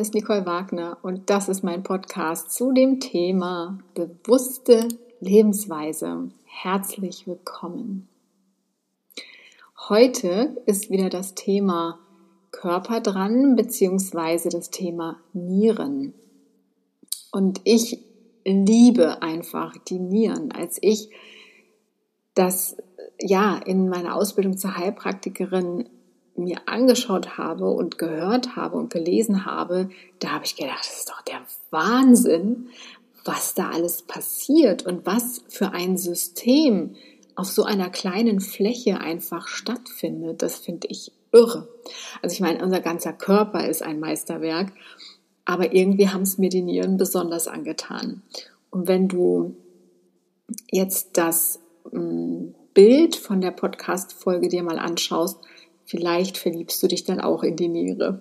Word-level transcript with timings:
Ist 0.00 0.14
Nicole 0.14 0.46
Wagner 0.46 0.96
und 1.02 1.28
das 1.28 1.50
ist 1.50 1.62
mein 1.62 1.82
Podcast 1.82 2.52
zu 2.52 2.72
dem 2.72 3.00
Thema 3.00 3.80
bewusste 3.92 4.88
Lebensweise. 5.20 6.30
Herzlich 6.46 7.26
willkommen. 7.26 8.08
Heute 9.90 10.56
ist 10.64 10.88
wieder 10.88 11.10
das 11.10 11.34
Thema 11.34 11.98
Körper 12.50 13.02
dran, 13.02 13.56
beziehungsweise 13.56 14.48
das 14.48 14.70
Thema 14.70 15.20
Nieren. 15.34 16.14
Und 17.30 17.60
ich 17.64 18.02
liebe 18.46 19.20
einfach 19.20 19.76
die 19.76 19.98
Nieren. 19.98 20.50
Als 20.50 20.78
ich 20.80 21.10
das 22.32 22.78
ja 23.20 23.58
in 23.58 23.90
meiner 23.90 24.16
Ausbildung 24.16 24.56
zur 24.56 24.78
Heilpraktikerin 24.78 25.90
mir 26.44 26.62
angeschaut 26.66 27.38
habe 27.38 27.70
und 27.70 27.98
gehört 27.98 28.56
habe 28.56 28.76
und 28.76 28.90
gelesen 28.90 29.44
habe, 29.44 29.90
da 30.18 30.30
habe 30.30 30.44
ich 30.44 30.56
gedacht, 30.56 30.80
das 30.80 30.98
ist 30.98 31.10
doch 31.10 31.22
der 31.22 31.40
Wahnsinn, 31.70 32.68
was 33.24 33.54
da 33.54 33.70
alles 33.70 34.02
passiert 34.02 34.86
und 34.86 35.06
was 35.06 35.42
für 35.48 35.72
ein 35.72 35.96
System 35.96 36.94
auf 37.36 37.48
so 37.48 37.64
einer 37.64 37.90
kleinen 37.90 38.40
Fläche 38.40 39.00
einfach 39.00 39.48
stattfindet. 39.48 40.42
Das 40.42 40.58
finde 40.58 40.88
ich 40.90 41.12
irre. 41.32 41.68
Also 42.22 42.34
ich 42.34 42.40
meine, 42.40 42.62
unser 42.62 42.80
ganzer 42.80 43.12
Körper 43.12 43.68
ist 43.68 43.82
ein 43.82 44.00
Meisterwerk, 44.00 44.72
aber 45.44 45.72
irgendwie 45.72 46.08
haben 46.08 46.22
es 46.22 46.38
mir 46.38 46.50
die 46.50 46.62
Nieren 46.62 46.96
besonders 46.96 47.48
angetan. 47.48 48.22
Und 48.70 48.88
wenn 48.88 49.08
du 49.08 49.56
jetzt 50.70 51.16
das 51.16 51.60
mm, 51.92 52.48
Bild 52.74 53.16
von 53.16 53.40
der 53.40 53.50
Podcast-Folge 53.50 54.48
dir 54.48 54.62
mal 54.62 54.78
anschaust, 54.78 55.38
Vielleicht 55.90 56.38
verliebst 56.38 56.80
du 56.84 56.86
dich 56.86 57.02
dann 57.02 57.20
auch 57.20 57.42
in 57.42 57.56
die 57.56 57.66
Niere. 57.66 58.20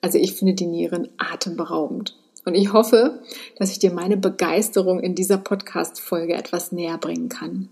Also 0.00 0.18
ich 0.18 0.32
finde 0.32 0.54
die 0.54 0.66
Nieren 0.66 1.08
atemberaubend. 1.16 2.18
Und 2.44 2.56
ich 2.56 2.72
hoffe, 2.72 3.22
dass 3.56 3.70
ich 3.70 3.78
dir 3.78 3.92
meine 3.92 4.16
Begeisterung 4.16 4.98
in 4.98 5.14
dieser 5.14 5.38
Podcast-Folge 5.38 6.34
etwas 6.34 6.72
näher 6.72 6.98
bringen 6.98 7.28
kann. 7.28 7.68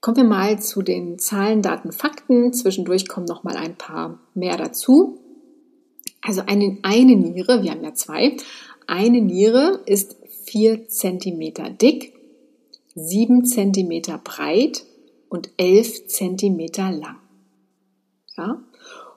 Kommen 0.00 0.16
wir 0.16 0.24
mal 0.24 0.62
zu 0.62 0.80
den 0.80 1.18
Zahlen, 1.18 1.60
Daten, 1.60 1.92
Fakten. 1.92 2.54
Zwischendurch 2.54 3.06
kommen 3.06 3.26
noch 3.26 3.44
mal 3.44 3.56
ein 3.56 3.76
paar 3.76 4.18
mehr 4.32 4.56
dazu. 4.56 5.18
Also 6.22 6.40
eine, 6.40 6.78
eine 6.84 7.16
Niere, 7.16 7.62
wir 7.62 7.70
haben 7.70 7.84
ja 7.84 7.92
zwei, 7.92 8.34
eine 8.86 9.20
Niere 9.20 9.82
ist 9.84 10.16
vier 10.46 10.88
Zentimeter 10.88 11.68
dick, 11.68 12.14
sieben 12.94 13.44
Zentimeter 13.44 14.16
breit 14.24 14.86
und 15.28 15.50
elf 15.58 16.06
Zentimeter 16.06 16.90
lang. 16.90 17.16
Ja? 18.36 18.62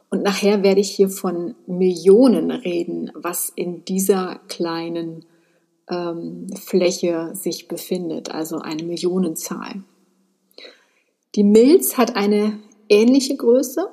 Und 0.10 0.24
nachher 0.24 0.64
werde 0.64 0.82
ich 0.82 0.92
hier 0.92 1.10
von 1.10 1.56
Millionen 1.68 2.52
reden, 2.52 3.12
was 3.14 3.50
in 3.50 3.86
dieser 3.86 4.40
kleinen 4.48 5.26
ähm, 5.90 6.48
Fläche 6.56 7.32
sich 7.34 7.68
befindet, 7.68 8.32
also 8.32 8.58
eine 8.58 8.84
Millionenzahl. 8.84 9.84
Die 11.36 11.44
Milz 11.44 11.98
hat 11.98 12.16
eine 12.16 12.60
ähnliche 12.90 13.36
Größe. 13.36 13.90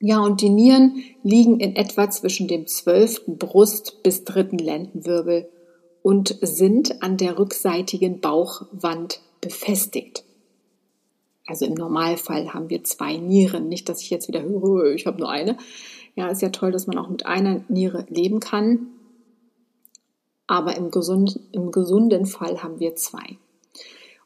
Ja, 0.00 0.20
und 0.20 0.40
die 0.40 0.48
Nieren 0.48 1.04
liegen 1.22 1.60
in 1.60 1.76
etwa 1.76 2.10
zwischen 2.10 2.48
dem 2.48 2.66
zwölften 2.66 3.38
Brust- 3.38 4.02
bis 4.02 4.24
dritten 4.24 4.58
Lendenwirbel 4.58 5.48
und 6.02 6.36
sind 6.40 7.02
an 7.02 7.16
der 7.16 7.38
rückseitigen 7.38 8.20
Bauchwand 8.20 9.20
befestigt. 9.40 10.24
Also 11.46 11.66
im 11.66 11.74
Normalfall 11.74 12.54
haben 12.54 12.70
wir 12.70 12.84
zwei 12.84 13.16
Nieren. 13.16 13.68
Nicht, 13.68 13.88
dass 13.88 14.00
ich 14.00 14.10
jetzt 14.10 14.28
wieder 14.28 14.42
höre, 14.42 14.92
ich 14.94 15.06
habe 15.06 15.18
nur 15.18 15.30
eine. 15.30 15.56
Ja, 16.14 16.28
ist 16.28 16.42
ja 16.42 16.50
toll, 16.50 16.72
dass 16.72 16.86
man 16.86 16.98
auch 16.98 17.08
mit 17.08 17.26
einer 17.26 17.64
Niere 17.68 18.06
leben 18.08 18.40
kann. 18.40 18.88
Aber 20.46 20.76
im, 20.76 20.90
gesund, 20.90 21.40
im 21.52 21.70
gesunden 21.70 22.26
Fall 22.26 22.62
haben 22.62 22.78
wir 22.78 22.94
zwei. 22.96 23.38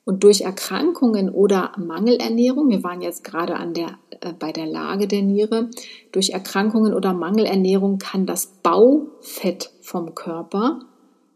Und 0.04 0.22
durch 0.22 0.42
Erkrankungen 0.42 1.30
oder 1.30 1.72
Mangelernährung, 1.78 2.68
wir 2.70 2.84
waren 2.84 3.00
jetzt 3.00 3.24
gerade 3.24 3.56
an 3.56 3.74
der, 3.74 3.98
äh, 4.20 4.32
bei 4.32 4.52
der 4.52 4.66
Lage 4.66 5.08
der 5.08 5.22
Niere, 5.22 5.68
durch 6.12 6.30
Erkrankungen 6.30 6.94
oder 6.94 7.12
Mangelernährung 7.12 7.98
kann 7.98 8.24
das 8.24 8.46
Baufett 8.62 9.70
vom 9.80 10.14
Körper 10.14 10.80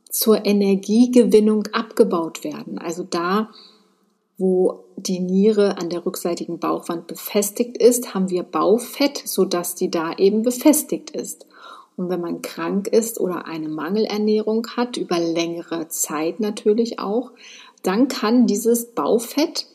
zur 0.09 0.47
Energiegewinnung 0.47 1.67
abgebaut 1.73 2.45
werden. 2.45 2.79
Also 2.79 3.03
da 3.03 3.51
wo 4.41 4.85
die 4.97 5.21
Niere 5.21 5.77
an 5.77 5.91
der 5.91 6.07
rückseitigen 6.07 6.59
Bauchwand 6.59 7.07
befestigt 7.07 7.77
ist, 7.77 8.15
haben 8.15 8.31
wir 8.31 8.43
Baufett, 8.43 9.19
sodass 9.19 9.75
die 9.75 9.91
da 9.91 10.15
eben 10.17 10.43
befestigt 10.43 11.11
ist. 11.11 11.47
Und 11.97 12.09
wenn 12.09 12.23
man 12.23 12.41
krank 12.41 12.89
ist 12.89 13.21
oder 13.21 13.45
eine 13.45 13.69
Mangelernährung 13.69 14.67
hat, 14.77 14.97
über 14.97 15.19
längere 15.19 15.89
Zeit 15.89 16.41
natürlich 16.41 16.99
auch, 16.99 17.33
dann 17.83 18.09
kann 18.09 18.47
dieses 18.47 18.93
Baufett 18.93 19.67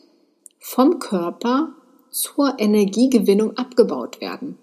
vom 0.58 0.98
Körper 0.98 1.68
zur 2.10 2.58
Energiegewinnung 2.58 3.56
abgebaut 3.56 4.20
werden. 4.20 4.58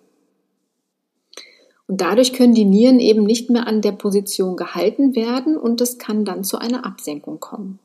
Und 1.88 2.02
dadurch 2.02 2.34
können 2.34 2.54
die 2.54 2.66
Nieren 2.66 3.00
eben 3.00 3.24
nicht 3.24 3.50
mehr 3.50 3.68
an 3.68 3.82
der 3.82 3.94
Position 3.94 4.58
gehalten 4.58 5.16
werden 5.16 5.56
und 5.56 5.80
es 5.80 5.98
kann 5.98 6.26
dann 6.26 6.44
zu 6.44 6.58
einer 6.58 6.86
Absenkung 6.86 7.40
kommen. 7.40 7.80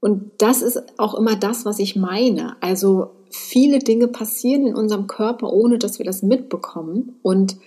Und 0.00 0.32
das 0.38 0.62
ist 0.62 0.98
auch 0.98 1.14
immer 1.14 1.36
das, 1.36 1.64
was 1.64 1.78
ich 1.78 1.94
meine. 1.94 2.56
Also 2.62 3.10
viele 3.30 3.78
Dinge 3.78 4.08
passieren 4.08 4.66
in 4.66 4.74
unserem 4.74 5.06
Körper, 5.06 5.52
ohne 5.52 5.78
dass 5.78 5.98
wir 5.98 6.06
das 6.06 6.22
mitbekommen. 6.22 7.18
Und 7.22 7.58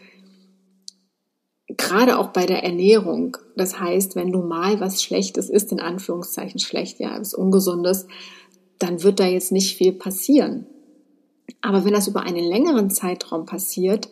gerade 1.77 2.17
auch 2.17 2.29
bei 2.29 2.45
der 2.45 2.63
Ernährung. 2.63 3.38
Das 3.55 3.79
heißt, 3.79 4.16
wenn 4.16 4.31
du 4.31 4.41
mal 4.41 4.79
was 4.79 5.03
Schlechtes 5.03 5.49
isst, 5.49 5.72
in 5.72 5.79
Anführungszeichen 5.79 6.59
schlecht, 6.59 6.99
ja, 6.99 7.19
was 7.19 7.33
Ungesundes, 7.33 8.07
dann 8.79 9.03
wird 9.03 9.19
da 9.19 9.27
jetzt 9.27 9.51
nicht 9.51 9.77
viel 9.77 9.93
passieren. 9.93 10.66
Aber 11.61 11.85
wenn 11.85 11.93
das 11.93 12.07
über 12.07 12.22
einen 12.22 12.43
längeren 12.43 12.89
Zeitraum 12.89 13.45
passiert, 13.45 14.09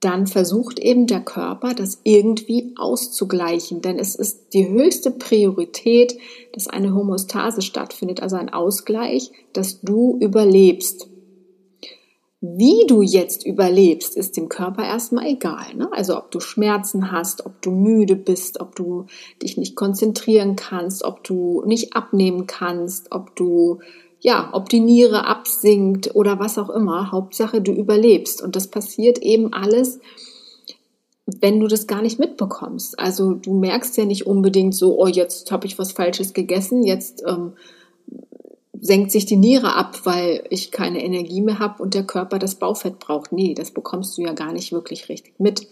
dann 0.00 0.26
versucht 0.26 0.78
eben 0.78 1.06
der 1.06 1.20
Körper, 1.20 1.74
das 1.74 2.00
irgendwie 2.04 2.72
auszugleichen. 2.76 3.82
Denn 3.82 3.98
es 3.98 4.14
ist 4.14 4.54
die 4.54 4.66
höchste 4.68 5.10
Priorität, 5.10 6.16
dass 6.54 6.68
eine 6.68 6.94
Homostase 6.94 7.60
stattfindet, 7.60 8.22
also 8.22 8.36
ein 8.36 8.48
Ausgleich, 8.48 9.30
dass 9.52 9.82
du 9.82 10.16
überlebst. 10.18 11.08
Wie 12.40 12.86
du 12.86 13.02
jetzt 13.02 13.44
überlebst, 13.44 14.16
ist 14.16 14.38
dem 14.38 14.48
Körper 14.48 14.82
erstmal 14.86 15.26
egal. 15.26 15.74
Ne? 15.74 15.90
Also 15.92 16.16
ob 16.16 16.30
du 16.30 16.40
Schmerzen 16.40 17.12
hast, 17.12 17.44
ob 17.44 17.60
du 17.60 17.70
müde 17.70 18.16
bist, 18.16 18.60
ob 18.60 18.74
du 18.74 19.04
dich 19.42 19.58
nicht 19.58 19.76
konzentrieren 19.76 20.56
kannst, 20.56 21.04
ob 21.04 21.22
du 21.22 21.62
nicht 21.66 21.94
abnehmen 21.94 22.46
kannst, 22.46 23.12
ob 23.12 23.36
du 23.36 23.80
ja, 24.20 24.50
ob 24.52 24.68
die 24.68 24.80
Niere 24.80 25.26
absinkt 25.26 26.14
oder 26.14 26.38
was 26.38 26.58
auch 26.58 26.70
immer, 26.70 27.10
Hauptsache 27.10 27.60
du 27.60 27.72
überlebst. 27.72 28.42
Und 28.42 28.54
das 28.54 28.68
passiert 28.68 29.18
eben 29.18 29.52
alles, 29.52 29.98
wenn 31.26 31.60
du 31.60 31.66
das 31.66 31.86
gar 31.86 32.02
nicht 32.02 32.18
mitbekommst. 32.18 32.98
Also 32.98 33.32
du 33.32 33.58
merkst 33.58 33.96
ja 33.96 34.04
nicht 34.04 34.26
unbedingt 34.26 34.74
so, 34.74 34.98
oh, 34.98 35.06
jetzt 35.06 35.50
habe 35.50 35.66
ich 35.66 35.78
was 35.78 35.92
Falsches 35.92 36.34
gegessen, 36.34 36.82
jetzt 36.82 37.22
ähm, 37.26 37.54
senkt 38.80 39.10
sich 39.10 39.26
die 39.26 39.36
Niere 39.36 39.76
ab, 39.76 40.00
weil 40.04 40.44
ich 40.50 40.70
keine 40.70 41.04
Energie 41.04 41.40
mehr 41.40 41.58
habe 41.58 41.82
und 41.82 41.94
der 41.94 42.04
Körper 42.04 42.38
das 42.38 42.54
Baufett 42.54 42.98
braucht. 42.98 43.32
Nee, 43.32 43.54
das 43.54 43.70
bekommst 43.70 44.16
du 44.16 44.22
ja 44.22 44.32
gar 44.32 44.52
nicht 44.52 44.72
wirklich 44.72 45.08
richtig 45.08 45.34
mit. 45.38 45.66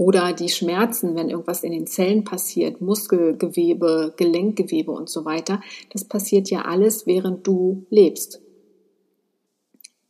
Oder 0.00 0.32
die 0.32 0.48
Schmerzen, 0.48 1.14
wenn 1.14 1.28
irgendwas 1.28 1.62
in 1.62 1.72
den 1.72 1.86
Zellen 1.86 2.24
passiert, 2.24 2.80
Muskelgewebe, 2.80 4.14
Gelenkgewebe 4.16 4.90
und 4.90 5.10
so 5.10 5.26
weiter, 5.26 5.60
das 5.92 6.04
passiert 6.04 6.48
ja 6.48 6.62
alles, 6.62 7.06
während 7.06 7.46
du 7.46 7.84
lebst. 7.90 8.40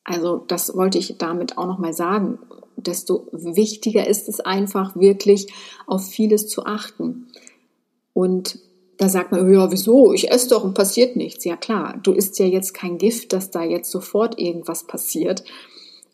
Also 0.05 0.45
das 0.47 0.77
wollte 0.77 0.99
ich 0.99 1.19
damit 1.19 1.59
auch 1.59 1.67
nochmal 1.67 1.93
sagen. 1.93 2.39
Desto 2.77 3.27
wichtiger 3.33 4.07
ist 4.07 4.29
es 4.29 4.39
einfach 4.39 4.95
wirklich 4.95 5.53
auf 5.89 6.07
vieles 6.07 6.47
zu 6.47 6.67
achten. 6.67 7.27
Und 8.13 8.61
da 8.97 9.09
sagt 9.09 9.33
man, 9.33 9.53
ja, 9.53 9.73
wieso? 9.73 10.13
Ich 10.13 10.31
esse 10.31 10.51
doch 10.51 10.63
und 10.63 10.75
passiert 10.75 11.17
nichts. 11.17 11.45
Ja 11.45 11.57
klar, 11.57 11.99
du 12.01 12.13
isst 12.13 12.39
ja 12.39 12.47
jetzt 12.47 12.75
kein 12.75 12.97
Gift, 12.97 13.33
dass 13.33 13.51
da 13.51 13.65
jetzt 13.65 13.91
sofort 13.91 14.39
irgendwas 14.39 14.87
passiert. 14.87 15.43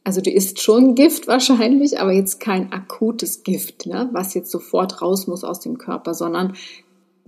Also 0.07 0.21
du 0.21 0.31
isst 0.31 0.63
schon 0.63 0.95
Gift 0.95 1.27
wahrscheinlich, 1.27 1.99
aber 1.99 2.13
jetzt 2.13 2.39
kein 2.39 2.73
akutes 2.73 3.43
Gift, 3.43 3.87
ne, 3.87 4.09
was 4.13 4.35
jetzt 4.35 4.53
sofort 4.53 5.03
raus 5.03 5.27
muss 5.27 5.43
aus 5.43 5.59
dem 5.59 5.79
Körper, 5.79 6.15
sondern 6.15 6.55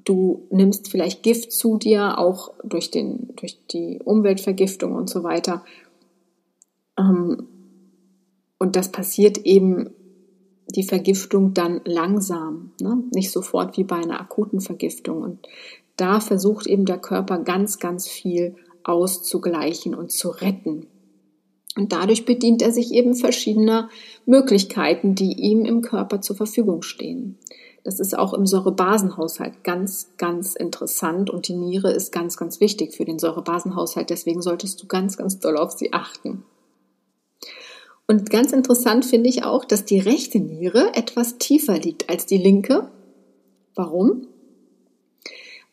du 0.04 0.46
nimmst 0.50 0.88
vielleicht 0.88 1.24
Gift 1.24 1.50
zu 1.50 1.76
dir, 1.76 2.18
auch 2.18 2.52
durch, 2.62 2.92
den, 2.92 3.30
durch 3.34 3.58
die 3.72 3.98
Umweltvergiftung 4.04 4.94
und 4.94 5.10
so 5.10 5.24
weiter. 5.24 5.64
Ähm, 6.96 7.48
und 8.60 8.76
das 8.76 8.92
passiert 8.92 9.38
eben 9.38 9.90
die 10.68 10.84
Vergiftung 10.84 11.54
dann 11.54 11.80
langsam, 11.84 12.70
ne? 12.80 13.02
nicht 13.12 13.32
sofort 13.32 13.76
wie 13.76 13.82
bei 13.82 13.96
einer 13.96 14.20
akuten 14.20 14.60
Vergiftung. 14.60 15.22
Und 15.22 15.48
da 15.96 16.20
versucht 16.20 16.68
eben 16.68 16.84
der 16.84 16.98
Körper 16.98 17.40
ganz, 17.40 17.80
ganz 17.80 18.06
viel 18.06 18.54
auszugleichen 18.84 19.96
und 19.96 20.12
zu 20.12 20.28
retten. 20.28 20.86
Und 21.78 21.92
dadurch 21.92 22.24
bedient 22.24 22.60
er 22.60 22.72
sich 22.72 22.92
eben 22.92 23.14
verschiedener 23.14 23.88
Möglichkeiten, 24.26 25.14
die 25.14 25.34
ihm 25.34 25.64
im 25.64 25.80
Körper 25.80 26.20
zur 26.20 26.34
Verfügung 26.34 26.82
stehen. 26.82 27.38
Das 27.84 28.00
ist 28.00 28.18
auch 28.18 28.34
im 28.34 28.46
Säurebasenhaushalt 28.46 29.62
ganz, 29.62 30.10
ganz 30.16 30.56
interessant 30.56 31.30
und 31.30 31.46
die 31.46 31.54
Niere 31.54 31.92
ist 31.92 32.10
ganz, 32.10 32.36
ganz 32.36 32.58
wichtig 32.58 32.94
für 32.94 33.04
den 33.04 33.20
Säurebasenhaushalt. 33.20 34.10
Deswegen 34.10 34.42
solltest 34.42 34.82
du 34.82 34.88
ganz, 34.88 35.16
ganz 35.16 35.38
doll 35.38 35.56
auf 35.56 35.70
sie 35.70 35.92
achten. 35.92 36.42
Und 38.08 38.28
ganz 38.28 38.52
interessant 38.52 39.06
finde 39.06 39.28
ich 39.28 39.44
auch, 39.44 39.64
dass 39.64 39.84
die 39.84 40.00
rechte 40.00 40.40
Niere 40.40 40.96
etwas 40.96 41.38
tiefer 41.38 41.78
liegt 41.78 42.10
als 42.10 42.26
die 42.26 42.38
linke. 42.38 42.90
Warum? 43.76 44.26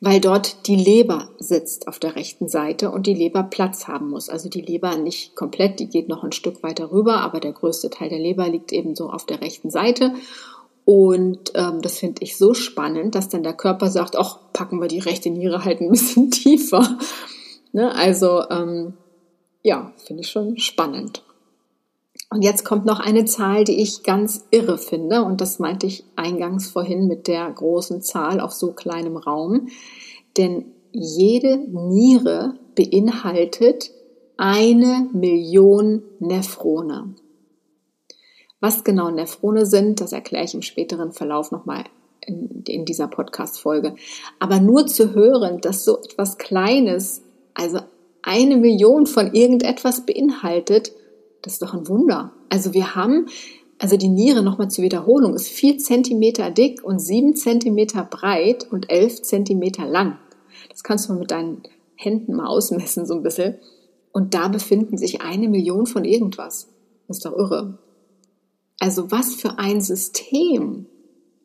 Weil 0.06 0.22
dort 0.22 0.68
die 0.68 0.76
Leber 0.76 1.30
sitzt 1.40 1.88
auf 1.88 1.98
der 1.98 2.16
rechten 2.16 2.48
Seite 2.48 2.92
und 2.92 3.08
die 3.08 3.16
Leber 3.16 3.42
Platz 3.42 3.88
haben 3.88 4.12
muss. 4.12 4.30
Also 4.30 4.50
die 4.50 4.62
Leber 4.62 4.98
nicht 4.98 5.36
komplett, 5.36 5.80
die 5.80 5.90
geht 5.90 6.10
noch 6.10 6.24
ein 6.24 6.32
Stück 6.32 6.62
weiter 6.62 6.92
rüber, 6.92 7.22
aber 7.22 7.40
der 7.40 7.54
größte 7.54 7.90
Teil 7.90 8.10
der 8.10 8.20
Leber 8.20 8.48
liegt 8.48 8.72
eben 8.72 8.96
so 8.96 9.10
auf 9.10 9.26
der 9.26 9.42
rechten 9.42 9.72
Seite. 9.72 10.14
Und 10.86 11.54
ähm, 11.56 11.82
das 11.82 11.98
finde 11.98 12.22
ich 12.22 12.38
so 12.38 12.54
spannend, 12.54 13.16
dass 13.16 13.30
dann 13.30 13.42
der 13.42 13.54
Körper 13.54 13.90
sagt, 13.90 14.16
ach, 14.16 14.38
packen 14.54 14.80
wir 14.80 14.90
die 14.90 15.00
rechte 15.00 15.32
Niere 15.32 15.66
halt 15.66 15.82
ein 15.82 15.90
bisschen 15.92 16.30
tiefer. 16.30 17.00
Ne? 17.72 17.92
Also 17.96 18.48
ähm, 18.52 18.94
ja, 19.64 19.92
finde 20.06 20.22
ich 20.22 20.30
schon 20.30 20.60
spannend. 20.60 21.24
Und 22.36 22.42
jetzt 22.42 22.66
kommt 22.66 22.86
noch 22.86 23.00
eine 23.00 23.24
Zahl, 23.24 23.64
die 23.64 23.82
ich 23.82 24.04
ganz 24.04 24.46
irre 24.52 24.78
finde. 24.78 25.24
Und 25.24 25.40
das 25.40 25.58
meinte 25.58 25.88
ich 25.88 26.04
eingangs 26.18 26.68
vorhin 26.68 27.08
mit 27.08 27.30
der 27.30 27.50
großen 27.50 28.02
Zahl 28.02 28.42
auf 28.42 28.52
so 28.52 28.74
kleinem 28.74 29.16
Raum. 29.16 29.70
Denn 30.36 30.66
jede 30.92 31.56
Niere 31.58 32.56
beinhaltet 32.76 33.90
eine 34.36 35.08
Million 35.14 36.04
Nephrone. 36.20 37.16
Was 38.60 38.84
genau 38.84 39.12
Nephrone 39.12 39.66
sind, 39.66 40.02
das 40.02 40.12
erkläre 40.12 40.44
ich 40.44 40.54
im 40.56 40.62
späteren 40.62 41.14
Verlauf 41.14 41.52
nochmal 41.52 41.86
in, 42.20 42.64
in 42.68 42.84
dieser 42.84 43.08
Podcast-Folge. 43.08 43.96
Aber 44.40 44.60
nur 44.60 44.88
zu 44.88 45.16
hören, 45.16 45.62
dass 45.62 45.86
so 45.86 46.00
etwas 46.00 46.38
Kleines, 46.38 47.24
also 47.54 47.80
eine 48.24 48.58
Million 48.58 49.06
von 49.06 49.34
irgendetwas 49.34 50.06
beinhaltet, 50.06 50.92
das 51.46 51.54
ist 51.54 51.62
doch 51.62 51.76
ein 51.76 51.88
Wunder. 51.88 52.32
Also 52.50 52.74
wir 52.74 52.96
haben, 52.96 53.28
also 53.78 53.98
die 53.98 54.10
Niere 54.10 54.42
nochmal 54.42 54.72
zur 54.72 54.84
Wiederholung, 54.84 55.36
ist 55.36 55.48
vier 55.48 55.78
Zentimeter 55.78 56.50
dick 56.50 56.84
und 56.84 56.98
sieben 56.98 57.36
Zentimeter 57.36 58.04
breit 58.04 58.68
und 58.72 58.90
elf 58.90 59.22
Zentimeter 59.22 59.86
lang. 59.86 60.18
Das 60.70 60.84
kannst 60.84 61.08
du 61.08 61.14
mal 61.14 61.20
mit 61.20 61.30
deinen 61.30 61.62
Händen 61.96 62.36
mal 62.36 62.48
ausmessen, 62.48 63.06
so 63.06 63.14
ein 63.14 63.22
bisschen. 63.22 63.60
Und 64.12 64.34
da 64.34 64.48
befinden 64.48 64.98
sich 64.98 65.22
eine 65.22 65.48
Million 65.48 65.86
von 65.86 66.04
irgendwas. 66.04 66.68
Das 67.08 67.18
ist 67.18 67.26
doch 67.26 67.38
irre. 67.38 67.78
Also 68.80 69.12
was 69.12 69.36
für 69.36 69.60
ein 69.60 69.82
System. 69.82 70.88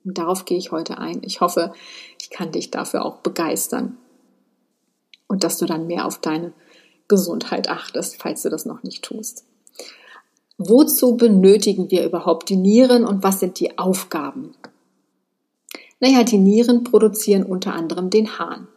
Und 0.03 0.17
darauf 0.17 0.47
gehe 0.47 0.57
ich 0.57 0.73
heute 0.73 0.97
ein. 0.97 1.21
Ich 1.25 1.43
hoffe, 1.43 1.75
ich 2.19 2.31
kann 2.31 2.53
dich 2.53 2.71
dafür 2.71 3.05
auch 3.05 3.19
begeistern. 3.19 3.99
Und 5.29 5.45
dass 5.45 5.59
du 5.59 5.67
dann 5.67 5.87
mehr 5.87 6.07
auf 6.07 6.19
deine 6.19 6.55
Gesundheit 7.07 7.69
achtest, 7.69 8.17
falls 8.17 8.43
du 8.43 8.49
das 8.49 8.65
noch 8.65 8.83
nicht 8.83 9.05
tust. 9.05 9.45
Wozu 10.63 11.17
benötigen 11.17 11.91
wir 11.91 12.05
überhaupt 12.05 12.51
die 12.51 12.57
Nieren 12.57 13.07
und 13.07 13.23
was 13.23 13.41
sind 13.41 13.59
die 13.61 13.79
Aufgaben? 13.79 14.53
Naja, 16.01 16.23
die 16.23 16.37
Nieren 16.37 16.85
produzieren 16.85 17.45
unter 17.45 17.73
anderem 17.73 18.11
den 18.11 18.39
Hahn. 18.39 18.69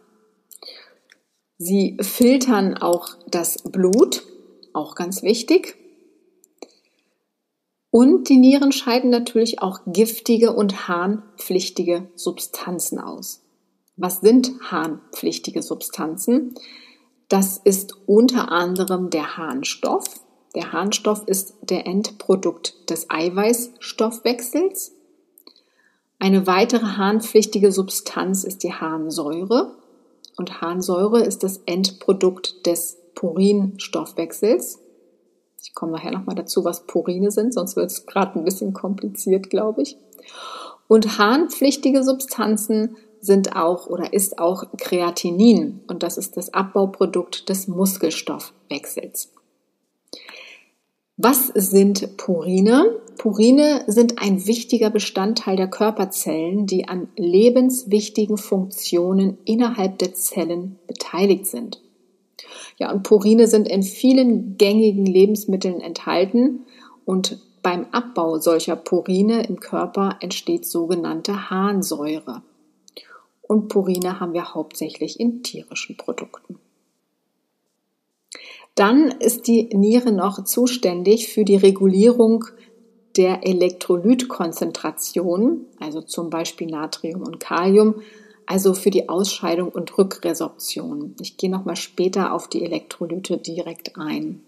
Sie 1.58 1.98
filtern 2.00 2.78
auch 2.78 3.08
das 3.30 3.58
Blut, 3.64 4.22
auch 4.72 4.94
ganz 4.94 5.22
wichtig. 5.22 5.76
Und 7.90 8.30
die 8.30 8.38
Nieren 8.38 8.72
scheiden 8.72 9.10
natürlich 9.10 9.60
auch 9.60 9.80
giftige 9.86 10.54
und 10.54 10.88
harnpflichtige 10.88 12.08
Substanzen 12.14 12.98
aus. 12.98 13.42
Was 13.98 14.22
sind 14.22 14.52
harnpflichtige 14.62 15.60
Substanzen? 15.60 16.54
Das 17.28 17.58
ist 17.62 17.94
unter 18.06 18.50
anderem 18.50 19.10
der 19.10 19.36
Harnstoff, 19.36 20.23
der 20.54 20.72
Harnstoff 20.72 21.24
ist 21.26 21.54
der 21.62 21.86
Endprodukt 21.86 22.90
des 22.90 23.10
Eiweißstoffwechsels. 23.10 24.92
Eine 26.18 26.46
weitere 26.46 26.86
harnpflichtige 26.96 27.72
Substanz 27.72 28.44
ist 28.44 28.62
die 28.62 28.72
Harnsäure. 28.72 29.74
Und 30.36 30.60
Harnsäure 30.60 31.22
ist 31.22 31.42
das 31.42 31.58
Endprodukt 31.66 32.66
des 32.66 32.98
Purinstoffwechsels. 33.14 34.80
Ich 35.62 35.74
komme 35.74 35.92
nachher 35.92 36.12
nochmal 36.12 36.34
dazu, 36.34 36.64
was 36.64 36.86
Purine 36.86 37.30
sind, 37.30 37.54
sonst 37.54 37.76
wird 37.76 37.90
es 37.90 38.06
gerade 38.06 38.38
ein 38.38 38.44
bisschen 38.44 38.72
kompliziert, 38.72 39.50
glaube 39.50 39.82
ich. 39.82 39.96
Und 40.88 41.18
harnpflichtige 41.18 42.04
Substanzen 42.04 42.96
sind 43.20 43.56
auch 43.56 43.86
oder 43.86 44.12
ist 44.12 44.38
auch 44.38 44.64
Kreatinin 44.76 45.80
und 45.86 46.02
das 46.02 46.18
ist 46.18 46.36
das 46.36 46.52
Abbauprodukt 46.52 47.48
des 47.48 47.68
Muskelstoffwechsels. 47.68 49.32
Was 51.16 51.46
sind 51.46 52.16
Purine? 52.16 53.00
Purine 53.18 53.84
sind 53.86 54.20
ein 54.20 54.46
wichtiger 54.48 54.90
Bestandteil 54.90 55.56
der 55.56 55.68
Körperzellen, 55.68 56.66
die 56.66 56.88
an 56.88 57.08
lebenswichtigen 57.16 58.36
Funktionen 58.36 59.38
innerhalb 59.44 59.98
der 59.98 60.14
Zellen 60.14 60.76
beteiligt 60.88 61.46
sind. 61.46 61.80
Ja, 62.78 62.90
und 62.90 63.04
Purine 63.04 63.46
sind 63.46 63.68
in 63.68 63.84
vielen 63.84 64.58
gängigen 64.58 65.06
Lebensmitteln 65.06 65.80
enthalten 65.80 66.66
und 67.04 67.38
beim 67.62 67.86
Abbau 67.92 68.38
solcher 68.38 68.74
Purine 68.74 69.46
im 69.46 69.60
Körper 69.60 70.18
entsteht 70.20 70.66
sogenannte 70.66 71.48
Harnsäure. 71.48 72.42
Und 73.40 73.68
Purine 73.68 74.18
haben 74.18 74.32
wir 74.32 74.52
hauptsächlich 74.52 75.20
in 75.20 75.44
tierischen 75.44 75.96
Produkten. 75.96 76.58
Dann 78.74 79.10
ist 79.10 79.46
die 79.46 79.68
Niere 79.74 80.12
noch 80.12 80.44
zuständig 80.44 81.28
für 81.28 81.44
die 81.44 81.56
Regulierung 81.56 82.46
der 83.16 83.46
Elektrolytkonzentration, 83.46 85.66
also 85.78 86.02
zum 86.02 86.30
Beispiel 86.30 86.66
Natrium 86.66 87.22
und 87.22 87.38
Kalium, 87.38 88.02
also 88.46 88.74
für 88.74 88.90
die 88.90 89.08
Ausscheidung 89.08 89.68
und 89.68 89.96
Rückresorption. 89.96 91.14
Ich 91.20 91.36
gehe 91.36 91.50
nochmal 91.50 91.76
später 91.76 92.34
auf 92.34 92.48
die 92.48 92.64
Elektrolyte 92.64 93.38
direkt 93.38 93.96
ein. 93.96 94.42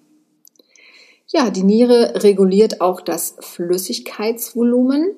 Ja, 1.28 1.50
die 1.50 1.62
Niere 1.62 2.22
reguliert 2.22 2.80
auch 2.80 3.00
das 3.00 3.36
Flüssigkeitsvolumen, 3.40 5.12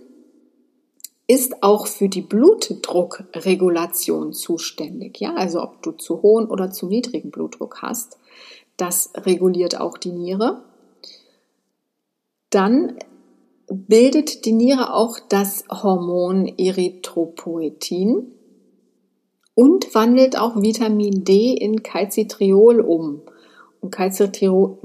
ist 1.27 1.62
auch 1.62 1.87
für 1.87 2.09
die 2.09 2.23
Blutdruckregulation 2.23 4.33
zuständig. 4.33 5.21
Ja, 5.21 5.35
also 5.35 5.62
ob 5.62 5.83
du 5.83 5.93
zu 5.93 6.23
hohen 6.23 6.47
oder 6.47 6.71
zu 6.71 6.87
niedrigen 6.87 7.31
Blutdruck 7.31 7.83
hast. 7.83 8.17
Das 8.78 9.12
reguliert 9.14 9.78
auch 9.78 9.99
die 9.99 10.12
Niere. 10.12 10.62
Dann 12.49 12.97
bildet 13.70 14.47
die 14.47 14.52
Niere 14.52 14.94
auch 14.94 15.18
das 15.28 15.64
Hormon 15.70 16.47
Erythropoetin 16.47 18.32
und 19.54 19.94
wandelt 19.94 20.38
auch 20.38 20.56
Vitamin 20.62 21.25
D 21.25 21.52
in 21.52 21.82
Calcitriol 21.82 22.80
um. 22.80 23.23
Und 23.80 23.90
Calcitriol, 23.90 24.78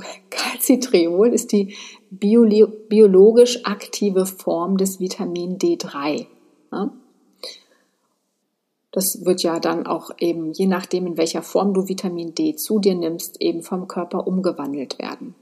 ist 1.31 1.51
die 1.51 1.75
biologisch 2.09 3.65
aktive 3.65 4.25
Form 4.25 4.77
des 4.77 5.00
Vitamin 5.00 5.57
D3. 5.57 6.25
Ja? 6.71 6.91
Das 8.93 9.25
wird 9.25 9.41
ja 9.41 9.59
dann 9.59 9.88
auch 9.88 10.12
eben, 10.19 10.53
je 10.53 10.67
nachdem, 10.67 11.07
in 11.07 11.17
welcher 11.17 11.41
Form 11.41 11.73
du 11.73 11.89
Vitamin 11.89 12.35
D 12.35 12.55
zu 12.55 12.77
dir 12.77 12.93
nimmst, 12.93 13.41
eben 13.41 13.63
vom 13.63 13.88
Körper 13.88 14.27
umgewandelt 14.27 15.00
werden. 15.00 15.33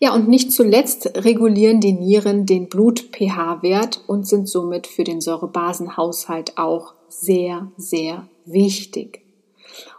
Ja, 0.00 0.14
und 0.14 0.26
nicht 0.26 0.52
zuletzt 0.52 1.12
regulieren 1.16 1.80
die 1.80 1.92
Nieren 1.92 2.46
den 2.46 2.70
Blut-pH-Wert 2.70 4.04
und 4.06 4.26
sind 4.26 4.48
somit 4.48 4.86
für 4.86 5.04
den 5.04 5.20
Säurebasenhaushalt 5.20 6.56
auch 6.56 6.94
sehr, 7.08 7.70
sehr 7.76 8.26
wichtig. 8.46 9.20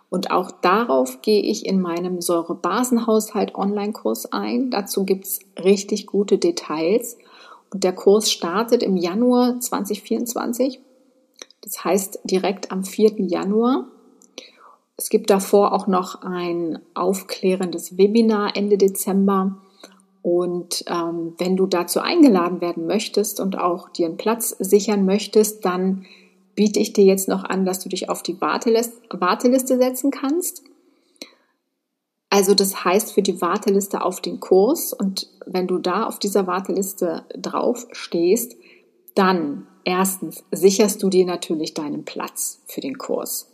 Und 0.10 0.31
auch 0.31 0.50
darauf 0.50 1.22
gehe 1.22 1.43
ich 1.43 1.65
in 1.65 1.79
meinem 1.79 2.22
Säurebasenhaushalt 2.22 3.53
Online-Kurs 3.53 4.31
ein. 4.34 4.72
Dazu 4.72 5.05
gibt's 5.05 5.41
richtig 5.63 6.07
gute 6.07 6.39
Details. 6.39 7.17
Und 7.69 7.84
der 7.84 7.93
Kurs 7.93 8.31
startet 8.31 8.81
im 8.81 8.98
Januar 8.98 9.60
2024 9.60 10.79
das 11.68 11.84
heißt 11.84 12.20
direkt 12.24 12.72
am 12.72 12.86
4. 12.86 13.20
Januar. 13.20 13.88
Es 14.96 15.10
gibt 15.10 15.30
davor 15.30 15.74
auch 15.74 15.86
noch 15.86 16.22
ein 16.22 16.80
aufklärendes 16.94 17.98
Webinar 17.98 18.56
Ende 18.56 18.78
Dezember. 18.78 19.58
Und 20.22 20.86
ähm, 20.88 21.34
wenn 21.38 21.58
du 21.58 21.66
dazu 21.66 22.00
eingeladen 22.00 22.62
werden 22.62 22.88
möchtest 22.88 23.42
und 23.42 23.58
auch 23.58 23.90
dir 23.90 24.06
einen 24.06 24.16
Platz 24.16 24.56
sichern 24.60 25.04
möchtest, 25.04 25.66
dann 25.66 26.06
biete 26.56 26.80
ich 26.80 26.94
dir 26.94 27.04
jetzt 27.04 27.28
noch 27.28 27.44
an, 27.44 27.66
dass 27.66 27.80
du 27.80 27.90
dich 27.90 28.10
auf 28.10 28.24
die 28.24 28.40
Warteliste, 28.40 29.78
setzen 29.78 30.10
kannst. 30.10 30.64
Also 32.30 32.56
das 32.56 32.86
heißt 32.86 33.12
für 33.12 33.22
die 33.22 33.42
Warteliste 33.42 34.06
auf 34.06 34.22
den 34.22 34.40
Kurs 34.40 34.94
und 34.94 35.28
wenn 35.46 35.68
du 35.68 35.80
da 35.80 36.06
auf 36.06 36.18
dieser 36.18 36.48
Warteliste 36.48 37.26
drauf 37.36 37.88
stehst, 37.92 38.56
dann 39.16 39.68
erstens 39.88 40.44
sicherst 40.51 41.01
du 41.01 41.10
dir 41.10 41.25
natürlich 41.25 41.74
deinen 41.74 42.03
Platz 42.03 42.60
für 42.67 42.82
den 42.82 42.98
Kurs. 42.98 43.48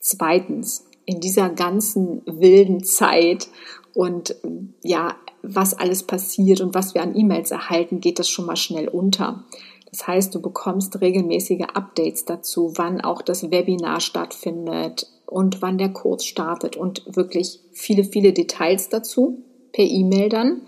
Zweitens, 0.00 0.86
in 1.04 1.20
dieser 1.20 1.50
ganzen 1.50 2.22
wilden 2.24 2.82
Zeit 2.82 3.48
und 3.92 4.34
ja, 4.82 5.16
was 5.42 5.74
alles 5.74 6.02
passiert 6.02 6.62
und 6.62 6.74
was 6.74 6.94
wir 6.94 7.02
an 7.02 7.14
E-Mails 7.14 7.50
erhalten, 7.50 8.00
geht 8.00 8.18
das 8.18 8.30
schon 8.30 8.46
mal 8.46 8.56
schnell 8.56 8.88
unter. 8.88 9.44
Das 9.90 10.06
heißt, 10.08 10.34
du 10.34 10.40
bekommst 10.40 10.98
regelmäßige 11.02 11.66
Updates 11.74 12.24
dazu, 12.24 12.72
wann 12.76 13.02
auch 13.02 13.20
das 13.20 13.50
Webinar 13.50 14.00
stattfindet 14.00 15.06
und 15.26 15.60
wann 15.60 15.76
der 15.76 15.90
Kurs 15.90 16.24
startet 16.24 16.74
und 16.74 17.02
wirklich 17.14 17.60
viele, 17.72 18.04
viele 18.04 18.32
Details 18.32 18.88
dazu 18.88 19.42
per 19.72 19.84
E-Mail 19.84 20.30
dann. 20.30 20.62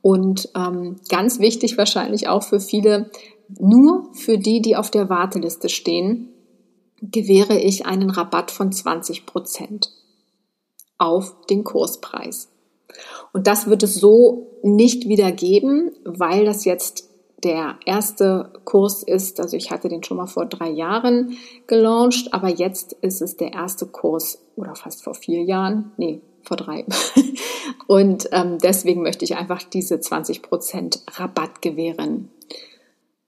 Und 0.00 0.50
ähm, 0.54 1.00
ganz 1.08 1.40
wichtig 1.40 1.76
wahrscheinlich 1.76 2.28
auch 2.28 2.44
für 2.44 2.60
viele, 2.60 3.10
nur 3.48 4.10
für 4.14 4.38
die, 4.38 4.60
die 4.60 4.76
auf 4.76 4.90
der 4.90 5.08
Warteliste 5.08 5.68
stehen, 5.68 6.28
gewähre 7.00 7.58
ich 7.58 7.86
einen 7.86 8.10
Rabatt 8.10 8.50
von 8.50 8.72
20 8.72 9.26
Prozent 9.26 9.92
auf 10.98 11.34
den 11.50 11.64
Kurspreis. 11.64 12.48
Und 13.32 13.46
das 13.46 13.66
wird 13.66 13.82
es 13.82 13.94
so 13.94 14.58
nicht 14.62 15.08
wieder 15.08 15.30
geben, 15.32 15.92
weil 16.04 16.44
das 16.44 16.64
jetzt 16.64 17.10
der 17.44 17.76
erste 17.84 18.52
Kurs 18.64 19.02
ist, 19.02 19.40
also 19.40 19.56
ich 19.56 19.70
hatte 19.70 19.88
den 19.88 20.02
schon 20.02 20.16
mal 20.16 20.26
vor 20.26 20.46
drei 20.46 20.70
Jahren 20.70 21.36
gelauncht, 21.66 22.32
aber 22.32 22.48
jetzt 22.48 22.94
ist 22.94 23.20
es 23.20 23.36
der 23.36 23.52
erste 23.52 23.86
Kurs 23.86 24.38
oder 24.56 24.74
fast 24.74 25.04
vor 25.04 25.14
vier 25.14 25.42
Jahren, 25.42 25.92
nee, 25.98 26.22
vor 26.42 26.56
drei. 26.56 26.86
Und 27.86 28.28
ähm, 28.32 28.58
deswegen 28.62 29.02
möchte 29.02 29.24
ich 29.24 29.36
einfach 29.36 29.62
diese 29.62 29.96
20% 29.96 31.20
Rabatt 31.20 31.60
gewähren. 31.60 32.30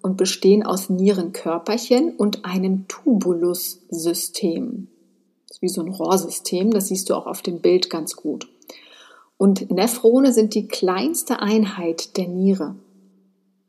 und 0.02 0.16
bestehen 0.16 0.64
aus 0.64 0.90
Nierenkörperchen 0.90 2.16
und 2.16 2.44
einem 2.44 2.86
Tubulussystem. 2.88 4.88
Das 5.46 5.56
ist 5.56 5.62
wie 5.62 5.68
so 5.68 5.82
ein 5.82 5.88
Rohrsystem, 5.88 6.70
das 6.70 6.88
siehst 6.88 7.10
du 7.10 7.14
auch 7.14 7.26
auf 7.26 7.42
dem 7.42 7.60
Bild 7.60 7.90
ganz 7.90 8.16
gut. 8.16 8.48
Und 9.36 9.70
Nephrone 9.70 10.32
sind 10.32 10.54
die 10.54 10.66
kleinste 10.66 11.40
Einheit 11.40 12.16
der 12.16 12.28
Niere. 12.28 12.74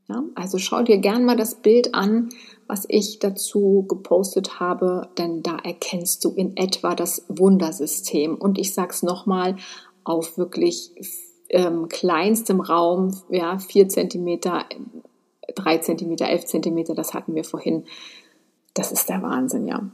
Ja, 0.10 0.24
also 0.34 0.58
schau 0.58 0.82
dir 0.82 0.98
gern 0.98 1.24
mal 1.24 1.38
das 1.38 1.56
Bild 1.56 1.94
an, 1.94 2.30
was 2.66 2.86
ich 2.88 3.20
dazu 3.20 3.86
gepostet 3.88 4.60
habe, 4.60 5.10
denn 5.20 5.44
da 5.44 5.58
erkennst 5.58 6.26
du 6.26 6.32
in 6.32 6.58
etwa 6.58 6.96
das 6.96 7.26
Wundersystem. 7.28 8.36
Und 8.36 8.58
ich 8.58 8.74
sag's 8.74 9.04
nochmal, 9.04 9.58
auf 10.04 10.40
wirklich 10.40 10.92
ähm, 11.50 11.90
kleinstem 11.90 12.62
Raum, 12.62 13.16
ja, 13.30 13.60
vier 13.60 13.90
Zentimeter 13.90 14.66
3 15.56 15.78
cm, 15.80 16.16
11 16.18 16.46
cm, 16.46 16.96
das 16.96 17.14
hatten 17.14 17.36
wir 17.36 17.44
vorhin. 17.44 17.86
Das 18.74 18.92
ist 18.92 19.10
der 19.10 19.22
Wahnsinn, 19.22 19.68
ja. 19.68 19.90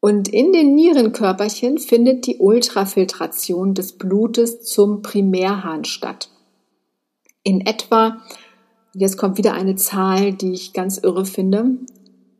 Und 0.00 0.28
in 0.28 0.52
den 0.52 0.74
Nierenkörperchen 0.74 1.78
findet 1.78 2.26
die 2.26 2.38
Ultrafiltration 2.38 3.74
des 3.74 3.92
Blutes 3.92 4.62
zum 4.62 5.02
Primärhahn 5.02 5.84
statt. 5.84 6.28
In 7.44 7.60
etwa, 7.60 8.20
jetzt 8.94 9.16
kommt 9.16 9.38
wieder 9.38 9.52
eine 9.52 9.76
Zahl, 9.76 10.32
die 10.32 10.52
ich 10.54 10.72
ganz 10.72 10.98
irre 10.98 11.24
finde, 11.24 11.78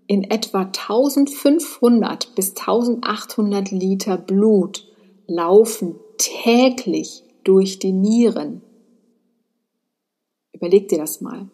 in 0.08 0.24
etwa 0.24 0.62
1500 0.62 2.34
bis 2.34 2.50
1800 2.50 3.70
Liter 3.70 4.18
Blut 4.18 4.88
laufen 5.26 5.94
täglich 6.18 7.22
durch 7.44 7.78
die 7.78 7.92
Nieren. 7.92 8.62
Überleg 10.52 10.88
dir 10.88 10.98
das 10.98 11.20
mal. 11.20 11.48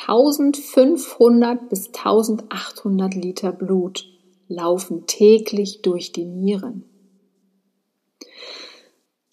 1500 0.00 1.68
bis 1.68 1.88
1800 1.88 3.14
Liter 3.14 3.52
Blut 3.52 4.06
laufen 4.48 5.06
täglich 5.06 5.82
durch 5.82 6.12
die 6.12 6.24
Nieren. 6.24 6.84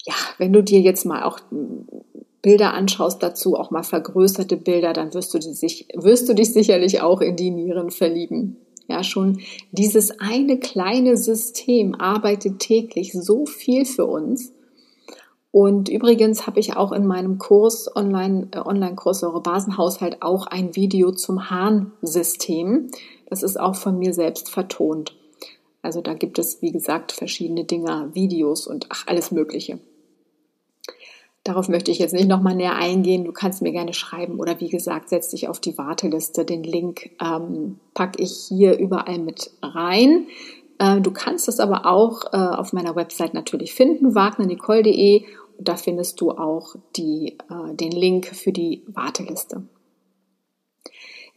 Ja, 0.04 0.14
wenn 0.38 0.52
du 0.52 0.62
dir 0.62 0.80
jetzt 0.80 1.04
mal 1.04 1.24
auch 1.24 1.40
Bilder 2.42 2.74
anschaust 2.74 3.22
dazu, 3.22 3.56
auch 3.56 3.70
mal 3.70 3.82
vergrößerte 3.82 4.56
Bilder, 4.56 4.92
dann 4.92 5.12
wirst 5.14 5.34
du, 5.34 5.38
dich, 5.38 5.88
wirst 5.94 6.28
du 6.28 6.34
dich 6.34 6.52
sicherlich 6.52 7.00
auch 7.00 7.20
in 7.20 7.34
die 7.34 7.50
Nieren 7.50 7.90
verlieben. 7.90 8.58
Ja, 8.88 9.02
schon 9.02 9.40
dieses 9.72 10.20
eine 10.20 10.60
kleine 10.60 11.16
System 11.16 11.96
arbeitet 11.96 12.60
täglich 12.60 13.12
so 13.12 13.46
viel 13.46 13.84
für 13.84 14.06
uns. 14.06 14.52
Und 15.56 15.88
übrigens 15.88 16.46
habe 16.46 16.60
ich 16.60 16.76
auch 16.76 16.92
in 16.92 17.06
meinem 17.06 17.38
Kurs, 17.38 17.88
Online, 17.96 18.48
äh, 18.50 18.58
Online-Kurs 18.58 19.22
Eure 19.22 19.40
Basenhaushalt, 19.40 20.20
auch 20.20 20.46
ein 20.46 20.76
Video 20.76 21.12
zum 21.12 21.48
Harnsystem. 21.48 22.90
Das 23.30 23.42
ist 23.42 23.58
auch 23.58 23.74
von 23.74 23.98
mir 23.98 24.12
selbst 24.12 24.50
vertont. 24.50 25.16
Also 25.80 26.02
da 26.02 26.12
gibt 26.12 26.38
es, 26.38 26.60
wie 26.60 26.72
gesagt, 26.72 27.12
verschiedene 27.12 27.64
Dinge, 27.64 28.10
Videos 28.12 28.66
und 28.66 28.88
ach, 28.90 29.06
alles 29.06 29.30
Mögliche. 29.30 29.78
Darauf 31.42 31.70
möchte 31.70 31.90
ich 31.90 32.00
jetzt 32.00 32.12
nicht 32.12 32.28
nochmal 32.28 32.54
näher 32.54 32.76
eingehen. 32.76 33.24
Du 33.24 33.32
kannst 33.32 33.62
mir 33.62 33.72
gerne 33.72 33.94
schreiben 33.94 34.38
oder 34.38 34.60
wie 34.60 34.68
gesagt, 34.68 35.08
setz 35.08 35.30
dich 35.30 35.48
auf 35.48 35.58
die 35.58 35.78
Warteliste. 35.78 36.44
Den 36.44 36.64
Link 36.64 37.12
ähm, 37.18 37.80
packe 37.94 38.22
ich 38.22 38.32
hier 38.48 38.76
überall 38.78 39.20
mit 39.20 39.52
rein. 39.62 40.26
Äh, 40.78 41.00
du 41.00 41.12
kannst 41.12 41.48
es 41.48 41.60
aber 41.60 41.86
auch 41.86 42.24
äh, 42.34 42.36
auf 42.36 42.74
meiner 42.74 42.94
Website 42.94 43.32
natürlich 43.32 43.72
finden, 43.72 44.14
wagnernicole.de 44.14 45.24
Da 45.58 45.76
findest 45.76 46.20
du 46.20 46.32
auch 46.32 46.76
die, 46.96 47.38
äh, 47.50 47.74
den 47.74 47.92
Link 47.92 48.26
für 48.26 48.52
die 48.52 48.82
Warteliste. 48.86 49.62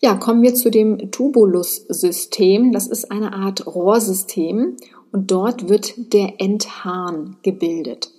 Ja, 0.01 0.15
kommen 0.15 0.41
wir 0.43 0.55
zu 0.55 0.71
dem 0.71 1.11
Tubulus-System. 1.11 2.71
Das 2.71 2.88
ist 2.88 3.11
eine 3.11 3.33
Art 3.33 3.67
Rohrsystem 3.67 4.77
und 5.11 5.31
dort 5.31 5.67
wird 5.67 6.13
der 6.13 6.39
Endhahn 6.39 7.38
gebildet. 7.43 8.11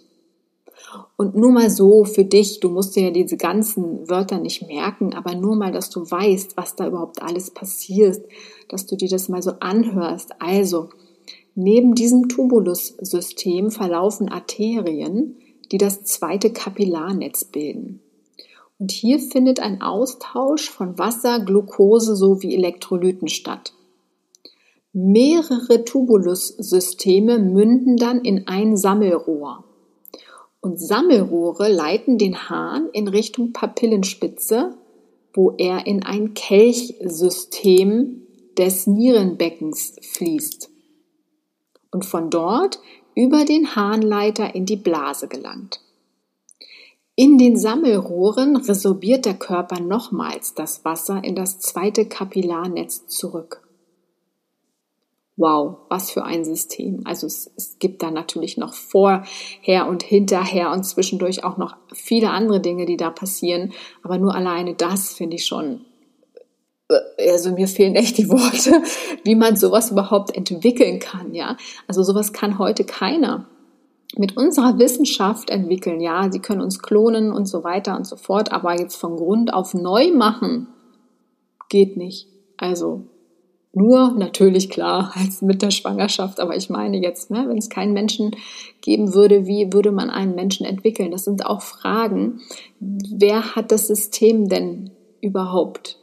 Und 1.17 1.37
nur 1.37 1.53
mal 1.53 1.71
so 1.71 2.05
für 2.05 2.25
dich, 2.25 2.61
du 2.61 2.69
musst 2.69 2.97
dir 2.97 3.05
ja 3.05 3.11
diese 3.11 3.37
ganzen 3.37 4.09
Wörter 4.09 4.39
nicht 4.39 4.67
merken, 4.67 5.15
aber 5.15 5.35
nur 5.35 5.57
mal, 5.57 5.73
dass 5.73 5.89
du 5.91 6.01
weißt, 6.01 6.57
was 6.57 6.77
da 6.77 6.87
überhaupt 6.87 7.23
alles 7.23 7.51
passiert, 7.51 8.27
dass 8.69 8.87
du 8.87 8.97
dir 8.97 9.09
das 9.09 9.29
mal 9.29 9.43
so 9.43 9.53
anhörst. 9.61 10.31
Also, 10.41 10.89
neben 11.55 11.95
diesem 11.95 12.29
Tubulus-System 12.29 13.71
verlaufen 13.71 14.29
Arterien, 14.29 15.37
die 15.73 15.79
das 15.79 16.03
zweite 16.05 16.53
Kapillarnetz 16.53 17.45
bilden. 17.45 18.01
Und 18.79 18.93
hier 18.93 19.19
findet 19.19 19.61
ein 19.61 19.83
Austausch 19.83 20.71
von 20.71 20.99
Wasser, 20.99 21.41
Glucose 21.41 22.17
sowie 22.17 22.55
Elektrolyten 22.55 23.29
statt. 23.29 23.75
Mehrere 24.93 25.85
Tubulussysteme 25.85 27.39
münden 27.39 27.97
dann 27.97 28.23
in 28.23 28.49
ein 28.49 28.77
Sammelrohr. 28.77 29.65
Und 30.61 30.81
Sammelrohre 30.81 31.71
leiten 31.71 32.19
den 32.19 32.49
Hahn 32.49 32.89
in 32.93 33.07
Richtung 33.07 33.53
Papillenspitze, 33.53 34.75
wo 35.33 35.53
er 35.59 35.87
in 35.87 36.03
ein 36.03 36.35
Kelchsystem 36.35 38.23
des 38.59 38.87
Nierenbeckens 38.87 39.97
fließt 40.03 40.71
und 41.91 42.05
von 42.05 42.31
dort 42.31 42.81
über 43.15 43.45
den 43.45 43.75
Harnleiter 43.75 44.55
in 44.55 44.67
die 44.67 44.77
Blase 44.77 45.29
gelangt. 45.29 45.81
In 47.17 47.37
den 47.37 47.59
Sammelrohren 47.59 48.57
resorbiert 48.57 49.27
der 49.27 49.35
Körper 49.35 49.79
nochmals 49.79 50.55
das 50.55 50.85
Wasser 50.85 51.23
in 51.23 51.35
das 51.35 51.59
zweite 51.59 52.07
Kapillarnetz 52.07 53.09
zurück. 53.09 53.63
Wow, 55.37 55.79
was 55.89 56.11
für 56.11 56.25
ein 56.25 56.45
System. 56.45 57.03
Also 57.05 57.27
es, 57.27 57.51
es, 57.57 57.79
gibt 57.79 58.03
da 58.03 58.11
natürlich 58.11 58.57
noch 58.59 58.75
vorher 58.75 59.87
und 59.89 60.03
hinterher 60.03 60.71
und 60.71 60.85
zwischendurch 60.85 61.45
auch 61.45 61.57
noch 61.57 61.77
viele 61.93 62.31
andere 62.31 62.61
Dinge, 62.61 62.85
die 62.85 62.97
da 62.97 63.11
passieren. 63.11 63.73
Aber 64.03 64.19
nur 64.19 64.35
alleine 64.35 64.75
das 64.75 65.13
finde 65.13 65.37
ich 65.37 65.47
schon, 65.47 65.87
also 67.19 67.53
mir 67.53 67.69
fehlen 67.69 67.95
echt 67.95 68.19
die 68.19 68.29
Worte, 68.29 68.83
wie 69.25 69.35
man 69.35 69.57
sowas 69.57 69.91
überhaupt 69.91 70.37
entwickeln 70.37 70.99
kann, 70.99 71.35
ja. 71.35 71.57
Also 71.87 72.03
sowas 72.03 72.33
kann 72.33 72.59
heute 72.59 72.85
keiner 72.85 73.47
mit 74.17 74.37
unserer 74.37 74.79
Wissenschaft 74.79 75.51
entwickeln. 75.51 76.01
Ja, 76.01 76.31
sie 76.31 76.41
können 76.41 76.61
uns 76.61 76.81
klonen 76.81 77.33
und 77.33 77.47
so 77.47 77.63
weiter 77.65 77.97
und 77.97 78.07
so 78.07 78.17
fort, 78.17 78.53
aber 78.53 78.79
jetzt 78.79 78.97
von 78.97 79.17
Grund 79.17 79.55
auf 79.55 79.75
neu 79.75 80.13
machen 80.13 80.69
geht 81.69 81.97
nicht. 81.97 82.27
Also 82.57 83.05
nur 83.73 84.13
natürlich 84.13 84.69
klar 84.69 85.13
als 85.17 85.43
mit 85.43 85.63
der 85.63 85.71
Schwangerschaft, 85.71 86.41
aber 86.41 86.57
ich 86.57 86.71
meine 86.71 87.01
jetzt, 87.01 87.31
ne, 87.31 87.45
wenn 87.49 87.59
es 87.59 87.71
keinen 87.71 87.93
Menschen 87.93 88.33
geben 88.81 89.15
würde, 89.15 89.47
wie 89.47 89.73
würde 89.73 89.93
man 89.93 90.11
einen 90.11 90.35
Menschen 90.35 90.67
entwickeln? 90.67 91.13
Das 91.13 91.25
sind 91.25 91.47
auch 91.47 91.63
Fragen. 91.63 92.41
Wer 92.81 93.55
hat 93.55 93.71
das 93.71 93.87
System 93.87 94.49
denn 94.49 94.91
überhaupt 95.21 96.00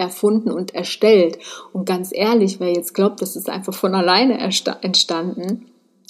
erfunden 0.00 0.50
und 0.50 0.74
erstellt? 0.74 1.38
Und 1.72 1.84
ganz 1.84 2.10
ehrlich, 2.12 2.58
wer 2.58 2.72
jetzt 2.72 2.94
glaubt, 2.94 3.22
das 3.22 3.36
ist 3.36 3.48
einfach 3.48 3.74
von 3.74 3.94
alleine 3.94 4.38
entstanden, 4.38 5.66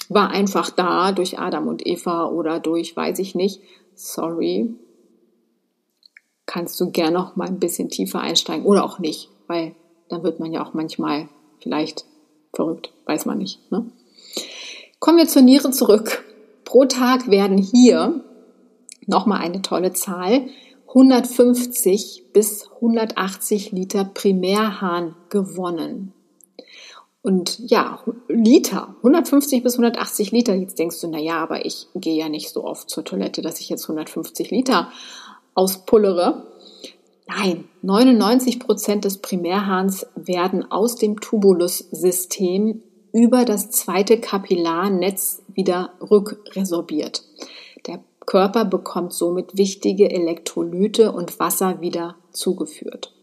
war 0.09 0.31
einfach 0.31 0.69
da 0.71 1.11
durch 1.11 1.37
Adam 1.37 1.67
und 1.67 1.85
Eva 1.85 2.25
oder 2.25 2.59
durch, 2.59 2.95
weiß 2.95 3.19
ich 3.19 3.35
nicht, 3.35 3.61
sorry, 3.95 4.73
kannst 6.45 6.79
du 6.79 6.91
gern 6.91 7.13
noch 7.13 7.35
mal 7.35 7.47
ein 7.47 7.59
bisschen 7.59 7.89
tiefer 7.89 8.19
einsteigen 8.19 8.65
oder 8.65 8.83
auch 8.83 8.99
nicht, 8.99 9.29
weil 9.47 9.75
dann 10.09 10.23
wird 10.23 10.39
man 10.39 10.51
ja 10.51 10.65
auch 10.65 10.73
manchmal 10.73 11.29
vielleicht 11.59 12.05
verrückt, 12.53 12.91
weiß 13.05 13.25
man 13.25 13.37
nicht. 13.37 13.71
Ne? 13.71 13.85
Kommen 14.99 15.17
wir 15.17 15.27
zur 15.27 15.43
Niere 15.43 15.71
zurück. 15.71 16.23
Pro 16.65 16.85
Tag 16.85 17.29
werden 17.29 17.57
hier 17.57 18.23
nochmal 19.05 19.39
eine 19.39 19.61
tolle 19.61 19.93
Zahl 19.93 20.47
150 20.93 22.33
bis 22.33 22.69
180 22.75 23.71
Liter 23.71 24.03
Primärhahn 24.03 25.15
gewonnen. 25.29 26.13
Und 27.21 27.59
ja, 27.59 28.03
Liter, 28.27 28.95
150 28.97 29.63
bis 29.63 29.73
180 29.73 30.31
Liter. 30.31 30.53
Jetzt 30.53 30.79
denkst 30.79 30.99
du, 30.99 31.07
na 31.07 31.19
ja, 31.19 31.37
aber 31.37 31.65
ich 31.65 31.87
gehe 31.95 32.17
ja 32.17 32.29
nicht 32.29 32.49
so 32.49 32.65
oft 32.65 32.89
zur 32.89 33.05
Toilette, 33.05 33.41
dass 33.41 33.59
ich 33.61 33.69
jetzt 33.69 33.83
150 33.83 34.51
Liter 34.51 34.91
auspullere. 35.53 36.47
Nein, 37.27 37.65
99 37.83 38.59
Prozent 38.59 39.05
des 39.05 39.19
Primärhahns 39.19 40.07
werden 40.15 40.69
aus 40.71 40.95
dem 40.97 41.21
Tubulussystem 41.21 42.81
über 43.13 43.45
das 43.45 43.71
zweite 43.71 44.19
Kapillarnetz 44.19 45.41
wieder 45.53 45.93
rückresorbiert. 46.01 47.23
Der 47.87 48.03
Körper 48.25 48.65
bekommt 48.65 49.13
somit 49.13 49.57
wichtige 49.57 50.09
Elektrolyte 50.09 51.11
und 51.11 51.39
Wasser 51.39 51.81
wieder 51.81 52.15
zugeführt. 52.31 53.13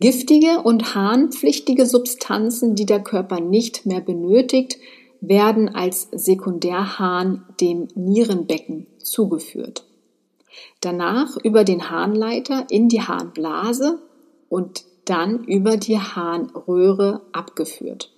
Giftige 0.00 0.62
und 0.62 0.94
harnpflichtige 0.94 1.86
Substanzen, 1.86 2.74
die 2.74 2.86
der 2.86 3.00
Körper 3.00 3.40
nicht 3.40 3.86
mehr 3.86 4.00
benötigt, 4.00 4.78
werden 5.20 5.68
als 5.68 6.08
Sekundärharn 6.10 7.44
dem 7.60 7.86
Nierenbecken 7.94 8.88
zugeführt. 8.98 9.84
Danach 10.80 11.36
über 11.36 11.62
den 11.62 11.90
Harnleiter 11.90 12.66
in 12.68 12.88
die 12.88 13.00
Harnblase 13.00 14.00
und 14.48 14.84
dann 15.04 15.44
über 15.44 15.76
die 15.76 15.98
Harnröhre 15.98 17.22
abgeführt. 17.32 18.11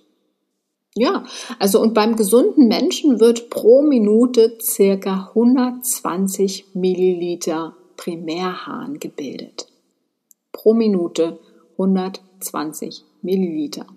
Ja, 0.97 1.25
also 1.59 1.81
und 1.81 1.93
beim 1.93 2.15
gesunden 2.15 2.69
Menschen 2.69 3.19
wird 3.19 3.49
pro 3.49 3.81
Minute 3.81 4.57
circa 4.61 5.31
120 5.35 6.73
Milliliter 6.73 7.75
Primärharn 7.97 8.99
gebildet. 8.99 9.67
Pro 10.53 10.73
Minute 10.73 11.37
120 11.73 13.03
Milliliter. 13.21 13.87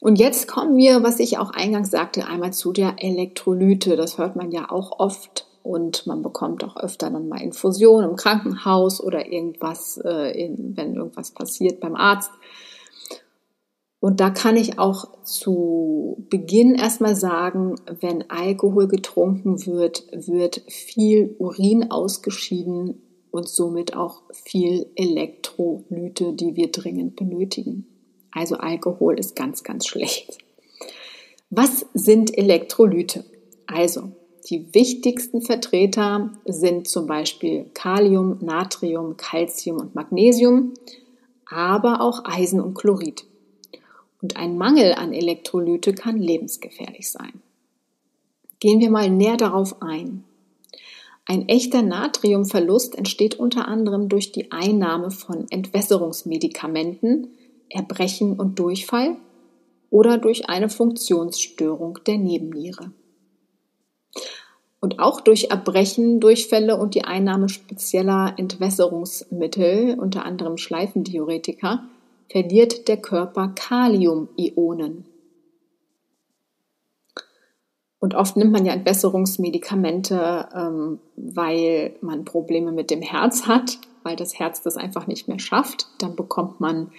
Und 0.00 0.18
jetzt 0.18 0.48
kommen 0.48 0.76
wir, 0.76 1.02
was 1.02 1.20
ich 1.20 1.36
auch 1.36 1.50
eingangs 1.50 1.90
sagte, 1.90 2.26
einmal 2.26 2.52
zu 2.54 2.72
der 2.72 2.96
Elektrolyte. 2.98 3.96
Das 3.96 4.16
hört 4.16 4.36
man 4.36 4.50
ja 4.52 4.70
auch 4.70 4.98
oft 5.00 5.46
und 5.62 6.06
man 6.06 6.22
bekommt 6.22 6.64
auch 6.64 6.76
öfter 6.76 7.10
dann 7.10 7.28
mal 7.28 7.40
Infusion 7.42 8.04
im 8.04 8.16
Krankenhaus 8.16 9.02
oder 9.02 9.30
irgendwas, 9.30 9.98
äh, 9.98 10.50
wenn 10.58 10.94
irgendwas 10.94 11.30
passiert 11.30 11.80
beim 11.80 11.94
Arzt. 11.94 12.30
Und 14.04 14.20
da 14.20 14.28
kann 14.28 14.58
ich 14.58 14.78
auch 14.78 15.08
zu 15.22 16.26
Beginn 16.28 16.74
erstmal 16.74 17.16
sagen, 17.16 17.76
wenn 18.02 18.28
Alkohol 18.28 18.86
getrunken 18.86 19.64
wird, 19.64 20.04
wird 20.12 20.60
viel 20.68 21.34
Urin 21.38 21.90
ausgeschieden 21.90 23.00
und 23.30 23.48
somit 23.48 23.96
auch 23.96 24.20
viel 24.30 24.90
Elektrolyte, 24.94 26.34
die 26.34 26.54
wir 26.54 26.70
dringend 26.70 27.16
benötigen. 27.16 27.86
Also 28.30 28.56
Alkohol 28.56 29.18
ist 29.18 29.36
ganz, 29.36 29.62
ganz 29.62 29.86
schlecht. 29.86 30.36
Was 31.48 31.86
sind 31.94 32.36
Elektrolyte? 32.36 33.24
Also 33.66 34.12
die 34.50 34.74
wichtigsten 34.74 35.40
Vertreter 35.40 36.30
sind 36.44 36.88
zum 36.88 37.06
Beispiel 37.06 37.70
Kalium, 37.72 38.36
Natrium, 38.42 39.16
Calcium 39.16 39.78
und 39.78 39.94
Magnesium, 39.94 40.74
aber 41.46 42.02
auch 42.02 42.26
Eisen 42.26 42.60
und 42.60 42.74
Chlorid. 42.74 43.24
Und 44.24 44.38
ein 44.38 44.56
Mangel 44.56 44.94
an 44.94 45.12
Elektrolyte 45.12 45.92
kann 45.92 46.16
lebensgefährlich 46.16 47.12
sein. 47.12 47.42
Gehen 48.58 48.80
wir 48.80 48.88
mal 48.88 49.10
näher 49.10 49.36
darauf 49.36 49.82
ein. 49.82 50.24
Ein 51.26 51.46
echter 51.46 51.82
Natriumverlust 51.82 52.96
entsteht 52.96 53.34
unter 53.34 53.68
anderem 53.68 54.08
durch 54.08 54.32
die 54.32 54.50
Einnahme 54.50 55.10
von 55.10 55.44
Entwässerungsmedikamenten, 55.50 57.34
Erbrechen 57.68 58.40
und 58.40 58.58
Durchfall 58.58 59.16
oder 59.90 60.16
durch 60.16 60.48
eine 60.48 60.70
Funktionsstörung 60.70 61.98
der 62.06 62.16
Nebenniere. 62.16 62.92
Und 64.80 65.00
auch 65.00 65.20
durch 65.20 65.50
Erbrechen, 65.50 66.20
Durchfälle 66.20 66.78
und 66.78 66.94
die 66.94 67.04
Einnahme 67.04 67.50
spezieller 67.50 68.36
Entwässerungsmittel, 68.38 69.98
unter 70.00 70.24
anderem 70.24 70.56
Schleifendiuretika, 70.56 71.90
verliert 72.30 72.88
der 72.88 72.96
Körper 72.96 73.48
Kaliumionen. 73.54 75.06
Und 77.98 78.14
oft 78.14 78.36
nimmt 78.36 78.52
man 78.52 78.66
ja 78.66 78.74
Entwässerungsmedikamente, 78.74 80.48
ähm, 80.54 81.00
weil 81.16 81.96
man 82.02 82.26
Probleme 82.26 82.70
mit 82.70 82.90
dem 82.90 83.00
Herz 83.00 83.46
hat, 83.46 83.78
weil 84.02 84.14
das 84.14 84.38
Herz 84.38 84.60
das 84.60 84.76
einfach 84.76 85.06
nicht 85.06 85.26
mehr 85.26 85.38
schafft. 85.38 85.86
Dann 85.98 86.14
bekommt 86.14 86.60
man 86.60 86.92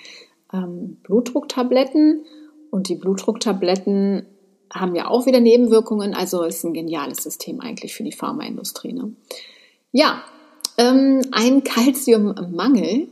ähm, 0.51 0.97
Blutdrucktabletten 1.03 2.25
und 2.71 2.89
die 2.89 2.95
Blutdrucktabletten 2.95 4.25
haben 4.73 4.95
ja 4.95 5.07
auch 5.07 5.27
wieder 5.27 5.39
Nebenwirkungen. 5.39 6.15
Also 6.15 6.43
ist 6.43 6.63
ein 6.63 6.73
geniales 6.73 7.19
System 7.23 7.61
eigentlich 7.61 7.93
für 7.93 8.03
die 8.03 8.11
Pharmaindustrie. 8.11 8.93
Ne? 8.93 9.13
Ja, 9.91 10.23
ähm, 10.77 11.21
ein 11.31 11.63
Kalziummangel 11.63 13.07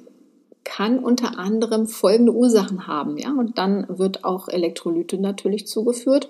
kann 0.63 0.99
unter 0.99 1.37
anderem 1.37 1.87
folgende 1.87 2.33
Ursachen 2.33 2.87
haben. 2.87 3.17
Ja? 3.17 3.33
Und 3.33 3.57
dann 3.57 3.85
wird 3.89 4.23
auch 4.23 4.47
Elektrolyte 4.47 5.17
natürlich 5.17 5.67
zugeführt, 5.67 6.29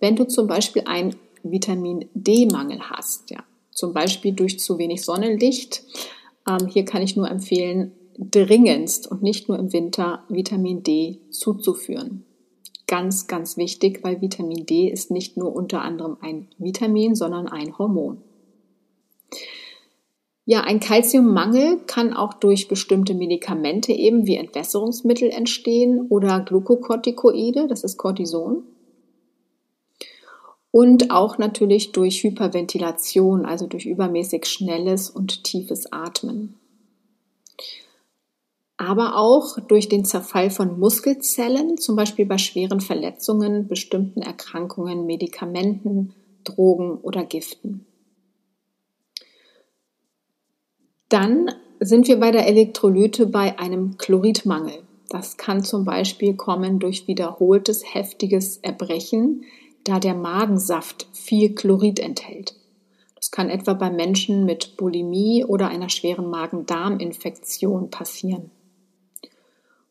wenn 0.00 0.16
du 0.16 0.24
zum 0.24 0.46
Beispiel 0.46 0.82
einen 0.86 1.16
Vitamin 1.42 2.08
D-Mangel 2.14 2.80
hast. 2.90 3.30
Ja? 3.30 3.44
Zum 3.70 3.92
Beispiel 3.92 4.32
durch 4.32 4.60
zu 4.60 4.78
wenig 4.78 5.04
Sonnenlicht. 5.04 5.82
Ähm, 6.48 6.68
hier 6.68 6.84
kann 6.84 7.02
ich 7.02 7.16
nur 7.16 7.30
empfehlen, 7.30 7.92
dringendst 8.18 9.10
und 9.10 9.22
nicht 9.22 9.48
nur 9.48 9.58
im 9.58 9.72
Winter 9.72 10.22
Vitamin 10.28 10.82
D 10.82 11.20
zuzuführen. 11.30 12.24
Ganz, 12.86 13.26
ganz 13.26 13.56
wichtig, 13.56 14.00
weil 14.02 14.20
Vitamin 14.20 14.66
D 14.66 14.88
ist 14.88 15.10
nicht 15.10 15.36
nur 15.36 15.54
unter 15.54 15.82
anderem 15.82 16.16
ein 16.20 16.48
Vitamin, 16.58 17.14
sondern 17.14 17.48
ein 17.48 17.76
Hormon. 17.78 18.18
Ja, 20.46 20.60
ein 20.60 20.78
Kalziummangel 20.78 21.80
kann 21.86 22.12
auch 22.12 22.34
durch 22.34 22.68
bestimmte 22.68 23.14
Medikamente 23.14 23.92
eben 23.92 24.26
wie 24.26 24.36
Entwässerungsmittel 24.36 25.30
entstehen 25.30 26.06
oder 26.10 26.40
Glukokortikoide, 26.40 27.66
das 27.66 27.82
ist 27.82 27.96
Cortison. 27.96 28.64
Und 30.70 31.10
auch 31.10 31.38
natürlich 31.38 31.92
durch 31.92 32.22
Hyperventilation, 32.22 33.46
also 33.46 33.66
durch 33.66 33.86
übermäßig 33.86 34.44
schnelles 34.44 35.08
und 35.08 35.44
tiefes 35.44 35.90
Atmen. 35.92 36.56
Aber 38.76 39.16
auch 39.16 39.60
durch 39.60 39.88
den 39.88 40.04
Zerfall 40.04 40.50
von 40.50 40.78
Muskelzellen, 40.78 41.78
zum 41.78 41.96
Beispiel 41.96 42.26
bei 42.26 42.38
schweren 42.38 42.80
Verletzungen, 42.80 43.68
bestimmten 43.68 44.20
Erkrankungen, 44.20 45.06
Medikamenten, 45.06 46.12
Drogen 46.42 46.98
oder 46.98 47.24
Giften. 47.24 47.86
Dann 51.14 51.48
sind 51.78 52.08
wir 52.08 52.18
bei 52.18 52.32
der 52.32 52.48
Elektrolyte 52.48 53.26
bei 53.26 53.56
einem 53.60 53.98
Chloridmangel. 53.98 54.82
Das 55.08 55.36
kann 55.36 55.62
zum 55.62 55.84
Beispiel 55.84 56.34
kommen 56.34 56.80
durch 56.80 57.06
wiederholtes 57.06 57.84
heftiges 57.94 58.56
Erbrechen, 58.56 59.44
da 59.84 60.00
der 60.00 60.16
Magensaft 60.16 61.06
viel 61.12 61.54
Chlorid 61.54 62.00
enthält. 62.00 62.56
Das 63.14 63.30
kann 63.30 63.48
etwa 63.48 63.74
bei 63.74 63.92
Menschen 63.92 64.44
mit 64.44 64.76
Bulimie 64.76 65.44
oder 65.44 65.68
einer 65.68 65.88
schweren 65.88 66.28
Magen-Darm-Infektion 66.30 67.90
passieren. 67.90 68.50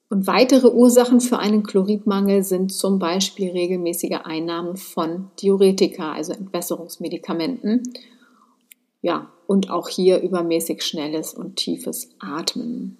Und 0.09 0.27
weitere 0.27 0.67
Ursachen 0.67 1.21
für 1.21 1.39
einen 1.39 1.63
Chloridmangel 1.63 2.43
sind 2.43 2.73
zum 2.73 2.99
Beispiel 2.99 3.51
regelmäßige 3.51 4.19
Einnahme 4.25 4.75
von 4.75 5.31
Diuretika, 5.41 6.11
also 6.11 6.33
Entwässerungsmedikamenten. 6.33 7.81
Ja, 9.01 9.29
und 9.53 9.69
auch 9.69 9.87
hier 9.87 10.21
übermäßig 10.21 10.81
schnelles 10.81 11.35
und 11.35 11.57
tiefes 11.57 12.09
Atmen. 12.17 12.97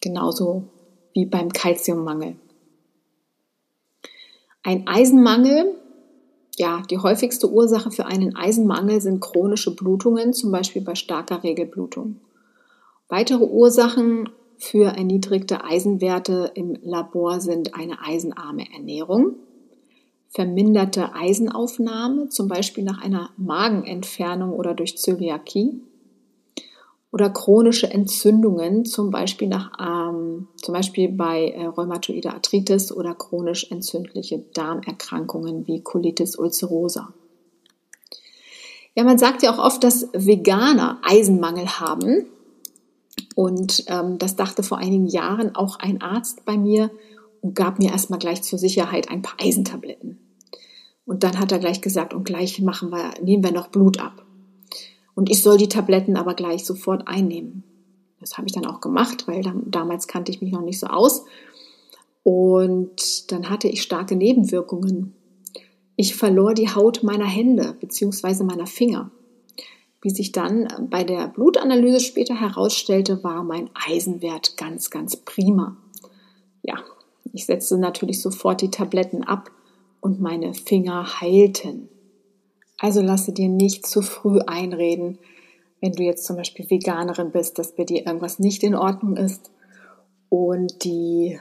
Genauso 0.00 0.68
wie 1.12 1.26
beim 1.26 1.52
Kalziummangel. 1.52 2.36
Ein 4.62 4.86
Eisenmangel, 4.86 5.74
ja, 6.56 6.84
die 6.88 6.98
häufigste 6.98 7.50
Ursache 7.50 7.90
für 7.90 8.06
einen 8.06 8.36
Eisenmangel 8.36 9.00
sind 9.00 9.20
chronische 9.20 9.74
Blutungen, 9.74 10.32
zum 10.32 10.52
Beispiel 10.52 10.82
bei 10.82 10.94
starker 10.94 11.42
Regelblutung. 11.42 12.20
Weitere 13.08 13.42
Ursachen 13.42 14.28
für 14.58 14.96
erniedrigte 14.96 15.64
Eisenwerte 15.64 16.52
im 16.54 16.76
Labor 16.82 17.40
sind 17.40 17.74
eine 17.74 18.00
eisenarme 18.00 18.72
Ernährung, 18.72 19.34
verminderte 20.30 21.14
Eisenaufnahme, 21.14 22.28
zum 22.28 22.48
Beispiel 22.48 22.84
nach 22.84 23.02
einer 23.02 23.30
Magenentfernung 23.36 24.52
oder 24.52 24.74
durch 24.74 24.96
Zöliakie, 24.96 25.82
oder 27.12 27.28
chronische 27.30 27.90
Entzündungen, 27.90 28.84
zum 28.84 29.10
Beispiel, 29.10 29.48
nach, 29.48 29.72
ähm, 29.80 30.46
zum 30.56 30.74
Beispiel 30.74 31.08
bei 31.08 31.48
äh, 31.48 31.66
rheumatoider 31.66 32.34
Arthritis 32.34 32.92
oder 32.92 33.14
chronisch 33.14 33.68
entzündliche 33.70 34.44
Darmerkrankungen 34.54 35.66
wie 35.66 35.82
Colitis 35.82 36.36
ulcerosa. 36.36 37.12
Ja, 38.94 39.04
man 39.04 39.18
sagt 39.18 39.42
ja 39.42 39.52
auch 39.52 39.58
oft, 39.58 39.82
dass 39.82 40.08
Veganer 40.12 41.00
Eisenmangel 41.02 41.66
haben. 41.80 42.26
Und 43.34 43.84
ähm, 43.86 44.18
das 44.18 44.36
dachte 44.36 44.62
vor 44.62 44.78
einigen 44.78 45.06
Jahren 45.06 45.54
auch 45.54 45.78
ein 45.78 46.02
Arzt 46.02 46.44
bei 46.44 46.56
mir 46.56 46.90
und 47.40 47.54
gab 47.54 47.78
mir 47.78 47.90
erstmal 47.90 48.18
gleich 48.18 48.42
zur 48.42 48.58
Sicherheit 48.58 49.08
ein 49.08 49.22
paar 49.22 49.36
Eisentabletten. 49.40 50.09
Und 51.10 51.24
dann 51.24 51.40
hat 51.40 51.50
er 51.50 51.58
gleich 51.58 51.80
gesagt, 51.80 52.14
und 52.14 52.22
gleich 52.22 52.60
machen 52.60 52.92
wir, 52.92 53.14
nehmen 53.20 53.42
wir 53.42 53.50
noch 53.50 53.66
Blut 53.66 53.98
ab. 53.98 54.24
Und 55.16 55.28
ich 55.28 55.42
soll 55.42 55.56
die 55.56 55.68
Tabletten 55.68 56.16
aber 56.16 56.34
gleich 56.34 56.64
sofort 56.64 57.08
einnehmen. 57.08 57.64
Das 58.20 58.38
habe 58.38 58.46
ich 58.46 58.52
dann 58.52 58.64
auch 58.64 58.80
gemacht, 58.80 59.26
weil 59.26 59.42
dann, 59.42 59.72
damals 59.72 60.06
kannte 60.06 60.30
ich 60.30 60.40
mich 60.40 60.52
noch 60.52 60.62
nicht 60.62 60.78
so 60.78 60.86
aus. 60.86 61.24
Und 62.22 63.32
dann 63.32 63.50
hatte 63.50 63.66
ich 63.66 63.82
starke 63.82 64.14
Nebenwirkungen. 64.14 65.12
Ich 65.96 66.14
verlor 66.14 66.54
die 66.54 66.72
Haut 66.72 67.02
meiner 67.02 67.26
Hände 67.26 67.76
bzw. 67.80 68.44
meiner 68.44 68.68
Finger. 68.68 69.10
Wie 70.02 70.10
sich 70.10 70.30
dann 70.30 70.68
bei 70.90 71.02
der 71.02 71.26
Blutanalyse 71.26 71.98
später 71.98 72.36
herausstellte, 72.36 73.24
war 73.24 73.42
mein 73.42 73.68
Eisenwert 73.74 74.56
ganz, 74.56 74.90
ganz 74.90 75.16
prima. 75.16 75.76
Ja, 76.62 76.76
ich 77.32 77.46
setzte 77.46 77.78
natürlich 77.78 78.22
sofort 78.22 78.62
die 78.62 78.70
Tabletten 78.70 79.24
ab 79.24 79.50
und 80.00 80.20
meine 80.20 80.54
Finger 80.54 81.20
heilten. 81.20 81.88
Also 82.78 83.02
lasse 83.02 83.32
dir 83.32 83.48
nicht 83.48 83.86
zu 83.86 84.02
früh 84.02 84.40
einreden, 84.40 85.18
wenn 85.80 85.92
du 85.92 86.02
jetzt 86.02 86.24
zum 86.24 86.36
Beispiel 86.36 86.68
Veganerin 86.68 87.30
bist, 87.30 87.58
dass 87.58 87.74
bei 87.74 87.84
dir 87.84 88.06
irgendwas 88.06 88.38
nicht 88.38 88.62
in 88.62 88.74
Ordnung 88.74 89.16
ist 89.16 89.50
und 90.28 90.84
die 90.84 91.38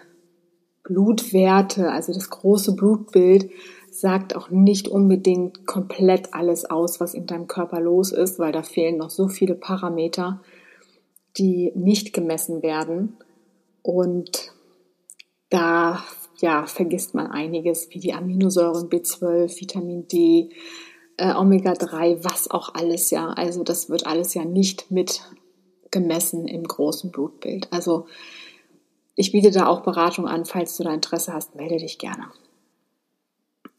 Blutwerte, 0.83 1.91
also 1.91 2.13
das 2.13 2.29
große 2.29 2.75
Blutbild, 2.75 3.49
sagt 3.91 4.35
auch 4.35 4.49
nicht 4.49 4.87
unbedingt 4.87 5.65
komplett 5.65 6.33
alles 6.33 6.65
aus, 6.65 6.99
was 6.99 7.13
in 7.13 7.25
deinem 7.25 7.47
Körper 7.47 7.79
los 7.79 8.11
ist, 8.11 8.39
weil 8.39 8.51
da 8.51 8.63
fehlen 8.63 8.97
noch 8.97 9.09
so 9.09 9.27
viele 9.27 9.55
Parameter, 9.55 10.41
die 11.37 11.71
nicht 11.75 12.13
gemessen 12.13 12.63
werden. 12.63 13.17
Und 13.81 14.53
da 15.49 16.03
ja, 16.41 16.65
vergisst 16.65 17.13
man 17.13 17.27
einiges, 17.27 17.89
wie 17.91 17.99
die 17.99 18.13
Aminosäuren 18.13 18.89
B12, 18.89 19.59
Vitamin 19.59 20.07
D, 20.07 20.49
äh, 21.17 21.33
Omega-3, 21.33 22.23
was 22.23 22.49
auch 22.49 22.73
alles, 22.73 23.11
ja. 23.11 23.29
Also 23.29 23.63
das 23.63 23.89
wird 23.89 24.07
alles 24.07 24.33
ja 24.33 24.45
nicht 24.45 24.89
mit 24.89 25.21
gemessen 25.91 26.47
im 26.47 26.63
großen 26.63 27.11
Blutbild. 27.11 27.67
Also 27.71 28.05
ich 29.15 29.31
biete 29.31 29.51
da 29.51 29.67
auch 29.67 29.81
Beratung 29.81 30.27
an, 30.27 30.45
falls 30.45 30.77
du 30.77 30.83
da 30.83 30.93
Interesse 30.93 31.33
hast, 31.33 31.55
melde 31.55 31.77
dich 31.77 31.97
gerne. 31.97 32.27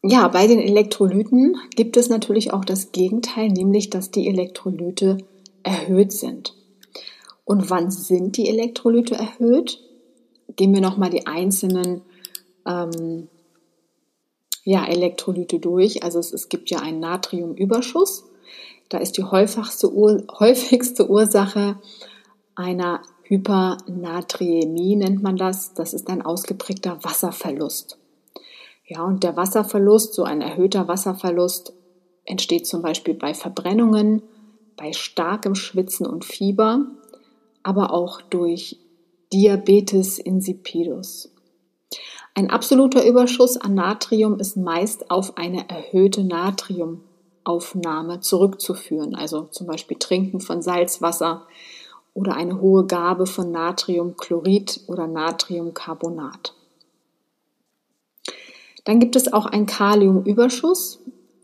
Ja, 0.03 0.27
bei 0.27 0.47
den 0.47 0.59
Elektrolyten 0.59 1.57
gibt 1.75 1.95
es 1.95 2.09
natürlich 2.09 2.53
auch 2.53 2.65
das 2.65 2.91
Gegenteil, 2.91 3.49
nämlich 3.49 3.89
dass 3.89 4.11
die 4.11 4.27
Elektrolyte 4.27 5.17
erhöht 5.63 6.11
sind. 6.11 6.55
Und 7.45 7.69
wann 7.69 7.91
sind 7.91 8.37
die 8.37 8.49
Elektrolyte 8.49 9.15
erhöht? 9.15 9.79
Gehen 10.55 10.73
wir 10.73 10.81
nochmal 10.81 11.09
die 11.09 11.27
einzelnen 11.27 12.01
ähm, 12.65 13.27
ja, 14.63 14.85
Elektrolyte 14.85 15.59
durch. 15.59 16.03
Also 16.03 16.19
es, 16.19 16.33
es 16.33 16.49
gibt 16.49 16.69
ja 16.69 16.79
einen 16.79 16.99
Natriumüberschuss. 16.99 18.25
Da 18.89 18.97
ist 18.97 19.17
die 19.17 19.23
häufigste, 19.23 19.91
Ur 19.93 20.23
häufigste 20.39 21.09
Ursache 21.09 21.77
einer 22.55 23.01
Hypernatriämie, 23.23 24.97
nennt 24.97 25.23
man 25.23 25.37
das. 25.37 25.73
Das 25.73 25.93
ist 25.93 26.09
ein 26.09 26.21
ausgeprägter 26.21 27.03
Wasserverlust. 27.03 27.97
Ja, 28.85 29.03
und 29.03 29.23
der 29.23 29.37
Wasserverlust, 29.37 30.13
so 30.13 30.23
ein 30.23 30.41
erhöhter 30.41 30.89
Wasserverlust, 30.89 31.73
entsteht 32.25 32.67
zum 32.67 32.81
Beispiel 32.81 33.13
bei 33.13 33.33
Verbrennungen, 33.33 34.21
bei 34.75 34.91
starkem 34.91 35.55
Schwitzen 35.55 36.05
und 36.05 36.25
Fieber, 36.25 36.85
aber 37.63 37.93
auch 37.93 38.21
durch 38.21 38.77
Diabetes 39.31 40.19
insipidus. 40.19 41.31
Ein 42.33 42.49
absoluter 42.49 43.05
Überschuss 43.05 43.57
an 43.57 43.75
Natrium 43.75 44.39
ist 44.39 44.55
meist 44.55 45.11
auf 45.11 45.37
eine 45.37 45.69
erhöhte 45.69 46.23
Natriumaufnahme 46.23 48.21
zurückzuführen, 48.21 49.15
also 49.15 49.43
zum 49.51 49.67
Beispiel 49.67 49.97
Trinken 49.97 50.39
von 50.39 50.61
Salzwasser 50.61 51.45
oder 52.13 52.35
eine 52.35 52.61
hohe 52.61 52.85
Gabe 52.85 53.25
von 53.25 53.51
Natriumchlorid 53.51 54.81
oder 54.87 55.07
Natriumcarbonat. 55.07 56.53
Dann 58.85 58.99
gibt 58.99 59.15
es 59.15 59.31
auch 59.31 59.45
einen 59.45 59.65
Kaliumüberschuss. 59.65 60.99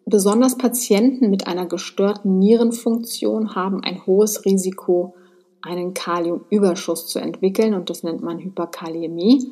Besonders 0.05 0.57
Patienten 0.57 1.29
mit 1.29 1.47
einer 1.47 1.65
gestörten 1.65 2.39
Nierenfunktion 2.39 3.55
haben 3.55 3.83
ein 3.83 4.05
hohes 4.05 4.45
Risiko, 4.45 5.15
einen 5.61 5.93
Kaliumüberschuss 5.93 7.07
zu 7.07 7.19
entwickeln 7.19 7.73
und 7.73 7.89
das 7.89 8.03
nennt 8.03 8.23
man 8.23 8.39
Hyperkaliämie. 8.39 9.51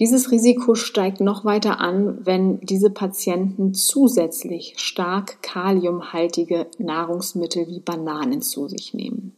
Dieses 0.00 0.30
Risiko 0.30 0.76
steigt 0.76 1.20
noch 1.20 1.44
weiter 1.44 1.80
an, 1.80 2.24
wenn 2.24 2.60
diese 2.60 2.90
Patienten 2.90 3.74
zusätzlich 3.74 4.74
stark 4.76 5.42
kaliumhaltige 5.42 6.66
Nahrungsmittel 6.78 7.66
wie 7.66 7.80
Bananen 7.80 8.40
zu 8.40 8.68
sich 8.68 8.94
nehmen. 8.94 9.34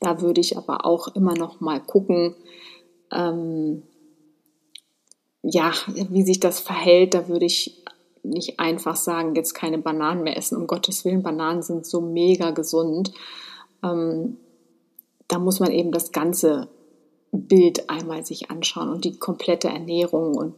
Da 0.00 0.20
würde 0.20 0.40
ich 0.40 0.56
aber 0.56 0.84
auch 0.86 1.14
immer 1.14 1.34
noch 1.34 1.60
mal 1.60 1.78
gucken, 1.78 2.34
ähm, 3.12 3.82
ja, 5.42 5.72
wie 5.86 6.22
sich 6.22 6.40
das 6.40 6.58
verhält. 6.58 7.14
Da 7.14 7.28
würde 7.28 7.46
ich 7.46 7.82
nicht 8.22 8.58
einfach 8.58 8.96
sagen, 8.96 9.34
jetzt 9.34 9.54
keine 9.54 9.78
Bananen 9.78 10.24
mehr 10.24 10.36
essen. 10.36 10.56
Um 10.56 10.66
Gottes 10.66 11.04
Willen, 11.04 11.22
Bananen 11.22 11.62
sind 11.62 11.86
so 11.86 12.00
mega 12.00 12.50
gesund. 12.50 13.12
Ähm, 13.84 14.36
da 15.28 15.38
muss 15.38 15.60
man 15.60 15.70
eben 15.70 15.92
das 15.92 16.12
ganze 16.12 16.68
Bild 17.32 17.88
einmal 17.88 18.24
sich 18.24 18.50
anschauen 18.50 18.88
und 18.88 19.04
die 19.04 19.18
komplette 19.18 19.68
Ernährung 19.68 20.36
und 20.36 20.54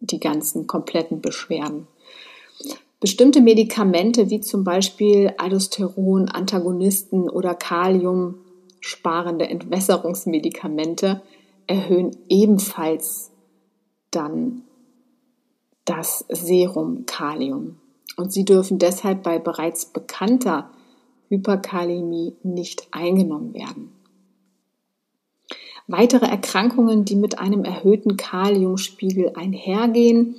die 0.00 0.20
ganzen 0.20 0.66
kompletten 0.66 1.20
Beschwerden. 1.20 1.86
Bestimmte 3.00 3.40
Medikamente 3.40 4.30
wie 4.30 4.40
zum 4.40 4.64
Beispiel 4.64 5.34
Aldosteron, 5.36 6.28
Antagonisten 6.28 7.28
oder 7.28 7.54
Kalium 7.54 8.36
sparende 8.80 9.48
Entwässerungsmedikamente 9.48 11.20
erhöhen 11.66 12.16
ebenfalls 12.28 13.32
dann 14.10 14.62
das 15.84 16.24
Serum 16.28 17.04
Kalium. 17.06 17.76
Und 18.16 18.32
sie 18.32 18.44
dürfen 18.44 18.78
deshalb 18.78 19.22
bei 19.22 19.38
bereits 19.38 19.86
bekannter 19.86 20.70
Hyperkalämie 21.28 22.34
nicht 22.42 22.88
eingenommen 22.92 23.52
werden. 23.52 23.92
Weitere 25.88 26.26
Erkrankungen, 26.26 27.04
die 27.04 27.14
mit 27.14 27.38
einem 27.38 27.64
erhöhten 27.64 28.16
Kaliumspiegel 28.16 29.32
einhergehen, 29.34 30.36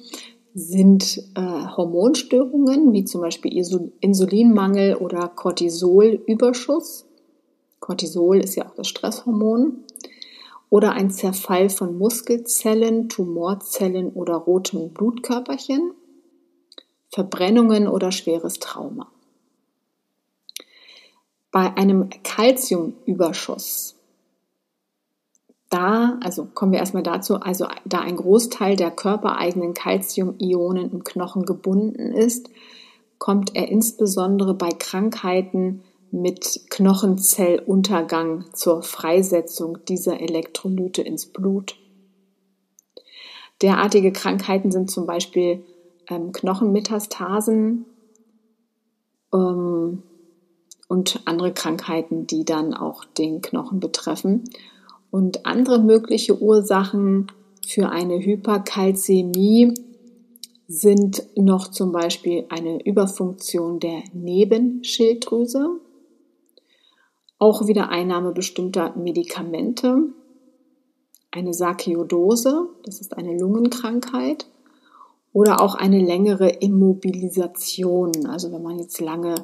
sind 0.54 1.24
äh, 1.36 1.42
Hormonstörungen, 1.42 2.92
wie 2.92 3.06
zum 3.06 3.22
Beispiel 3.22 3.56
Insulinmangel 4.02 4.96
oder 4.96 5.28
Cortisolüberschuss. 5.30 7.06
Cortisol 7.80 8.40
ist 8.40 8.56
ja 8.56 8.66
auch 8.68 8.74
das 8.76 8.88
Stresshormon. 8.88 9.84
Oder 10.70 10.92
ein 10.94 11.12
Zerfall 11.12 11.70
von 11.70 11.98
Muskelzellen, 11.98 13.08
Tumorzellen 13.08 14.12
oder 14.12 14.34
rotem 14.36 14.90
Blutkörperchen. 14.90 15.94
Verbrennungen 17.10 17.88
oder 17.88 18.12
schweres 18.12 18.60
Trauma. 18.60 19.10
Bei 21.52 21.78
einem 21.78 22.10
Kalziumüberschuss 22.24 23.97
da, 25.70 26.18
also 26.24 26.46
kommen 26.46 26.72
wir 26.72 26.80
erstmal 26.80 27.04
dazu, 27.04 27.36
also 27.36 27.68
da 27.86 28.00
ein 28.00 28.16
Großteil 28.16 28.76
der 28.76 28.92
körpereigenen 28.92 29.74
Calcium-Ionen 29.74 30.92
im 30.92 31.04
Knochen 31.04 31.46
gebunden 31.46 32.14
ist, 32.14 32.50
kommt 33.18 33.56
er 33.56 33.68
insbesondere 33.68 34.54
bei 34.54 34.70
Krankheiten 34.70 35.84
mit 36.12 36.62
Knochenzelluntergang 36.70 38.46
zur 38.54 38.82
Freisetzung 38.82 39.80
dieser 39.86 40.22
Elektrolyte 40.22 41.02
ins 41.02 41.26
Blut. 41.26 41.78
Derartige 43.62 44.12
Krankheiten 44.12 44.72
sind 44.72 44.90
zum 44.90 45.06
Beispiel 45.06 45.66
ähm, 46.10 46.32
Knochenmetastasen 46.32 47.86
ähm, 49.34 50.04
und 50.88 51.22
andere 51.26 51.54
Krankheiten, 51.54 52.28
die 52.28 52.46
dann 52.46 52.74
auch 52.74 53.04
den 53.04 53.42
Knochen 53.42 53.80
betreffen. 53.80 54.46
Und 55.12 55.46
andere 55.46 55.80
mögliche 55.80 56.42
Ursachen 56.42 57.28
für 57.66 57.90
eine 57.90 58.20
Hyperkalzämie 58.20 59.74
sind 60.68 61.24
noch 61.36 61.70
zum 61.70 61.92
Beispiel 61.92 62.46
eine 62.50 62.84
Überfunktion 62.86 63.80
der 63.80 64.04
Nebenschilddrüse, 64.14 65.80
auch 67.40 67.68
wieder 67.68 67.90
Einnahme 67.90 68.32
bestimmter 68.32 68.96
Medikamente, 68.96 70.10
eine 71.32 71.54
Sarkoidose, 71.54 72.70
das 72.84 73.00
ist 73.00 73.16
eine 73.16 73.38
Lungenkrankheit, 73.38 74.48
oder 75.34 75.62
auch 75.62 75.76
eine 75.76 76.04
längere 76.04 76.50
Immobilisation, 76.50 78.26
also 78.28 78.52
wenn 78.52 78.64
man 78.64 78.80
jetzt 78.80 79.00
lange 79.00 79.36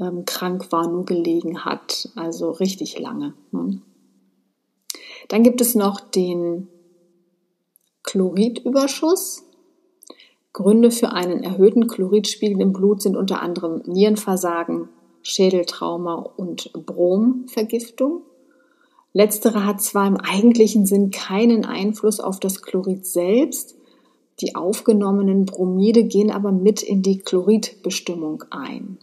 ähm, 0.00 0.24
krank 0.24 0.72
war, 0.72 0.88
nur 0.88 1.04
gelegen 1.04 1.64
hat, 1.64 2.08
also 2.16 2.50
richtig 2.50 2.98
lange. 2.98 3.34
Ne? 3.52 3.80
Dann 5.28 5.42
gibt 5.42 5.60
es 5.60 5.74
noch 5.74 6.00
den 6.00 6.68
Chloridüberschuss. 8.02 9.44
Gründe 10.54 10.90
für 10.90 11.12
einen 11.12 11.42
erhöhten 11.42 11.86
Chloridspiegel 11.86 12.60
im 12.60 12.72
Blut 12.72 13.02
sind 13.02 13.16
unter 13.16 13.42
anderem 13.42 13.82
Nierenversagen, 13.86 14.88
Schädeltrauma 15.22 16.14
und 16.14 16.72
Bromvergiftung. 16.72 18.22
Letztere 19.12 19.64
hat 19.64 19.82
zwar 19.82 20.06
im 20.06 20.16
eigentlichen 20.16 20.86
Sinn 20.86 21.10
keinen 21.10 21.64
Einfluss 21.64 22.20
auf 22.20 22.40
das 22.40 22.62
Chlorid 22.62 23.06
selbst, 23.06 23.76
die 24.40 24.54
aufgenommenen 24.54 25.44
Bromide 25.44 26.04
gehen 26.04 26.30
aber 26.30 26.52
mit 26.52 26.82
in 26.82 27.02
die 27.02 27.18
Chloridbestimmung 27.18 28.44
ein. 28.50 28.98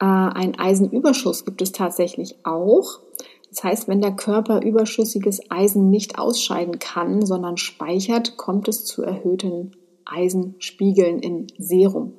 Äh, 0.00 0.04
ein 0.04 0.58
Eisenüberschuss 0.58 1.44
gibt 1.44 1.62
es 1.62 1.72
tatsächlich 1.72 2.36
auch. 2.44 3.00
Das 3.54 3.62
heißt, 3.62 3.88
wenn 3.88 4.00
der 4.00 4.16
Körper 4.16 4.62
überschüssiges 4.62 5.48
Eisen 5.48 5.88
nicht 5.88 6.18
ausscheiden 6.18 6.80
kann, 6.80 7.24
sondern 7.24 7.56
speichert, 7.56 8.36
kommt 8.36 8.66
es 8.66 8.84
zu 8.84 9.04
erhöhten 9.04 9.76
Eisenspiegeln 10.04 11.20
im 11.20 11.46
Serum. 11.56 12.14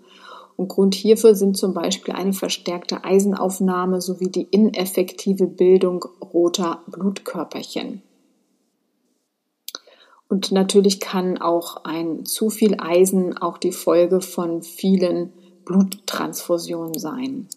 Und 0.55 0.69
Grund 0.69 0.95
hierfür 0.95 1.35
sind 1.35 1.57
zum 1.57 1.73
Beispiel 1.73 2.13
eine 2.13 2.31
verstärkte 2.31 3.03
Eisenaufnahme 3.03 3.99
sowie 3.99 4.29
die 4.29 4.43
ineffektive 4.43 5.47
Bildung 5.47 6.05
roter 6.21 6.79
Blutkörperchen. 6.87 8.01
Und 10.29 10.53
natürlich 10.53 11.01
kann 11.01 11.37
auch 11.37 11.83
ein 11.83 12.25
zu 12.25 12.49
viel 12.49 12.77
Eisen 12.79 13.37
auch 13.37 13.57
die 13.57 13.73
Folge 13.73 14.21
von 14.21 14.63
vielen 14.63 15.33
Bluttransfusionen 15.65 16.97
sein. 16.97 17.49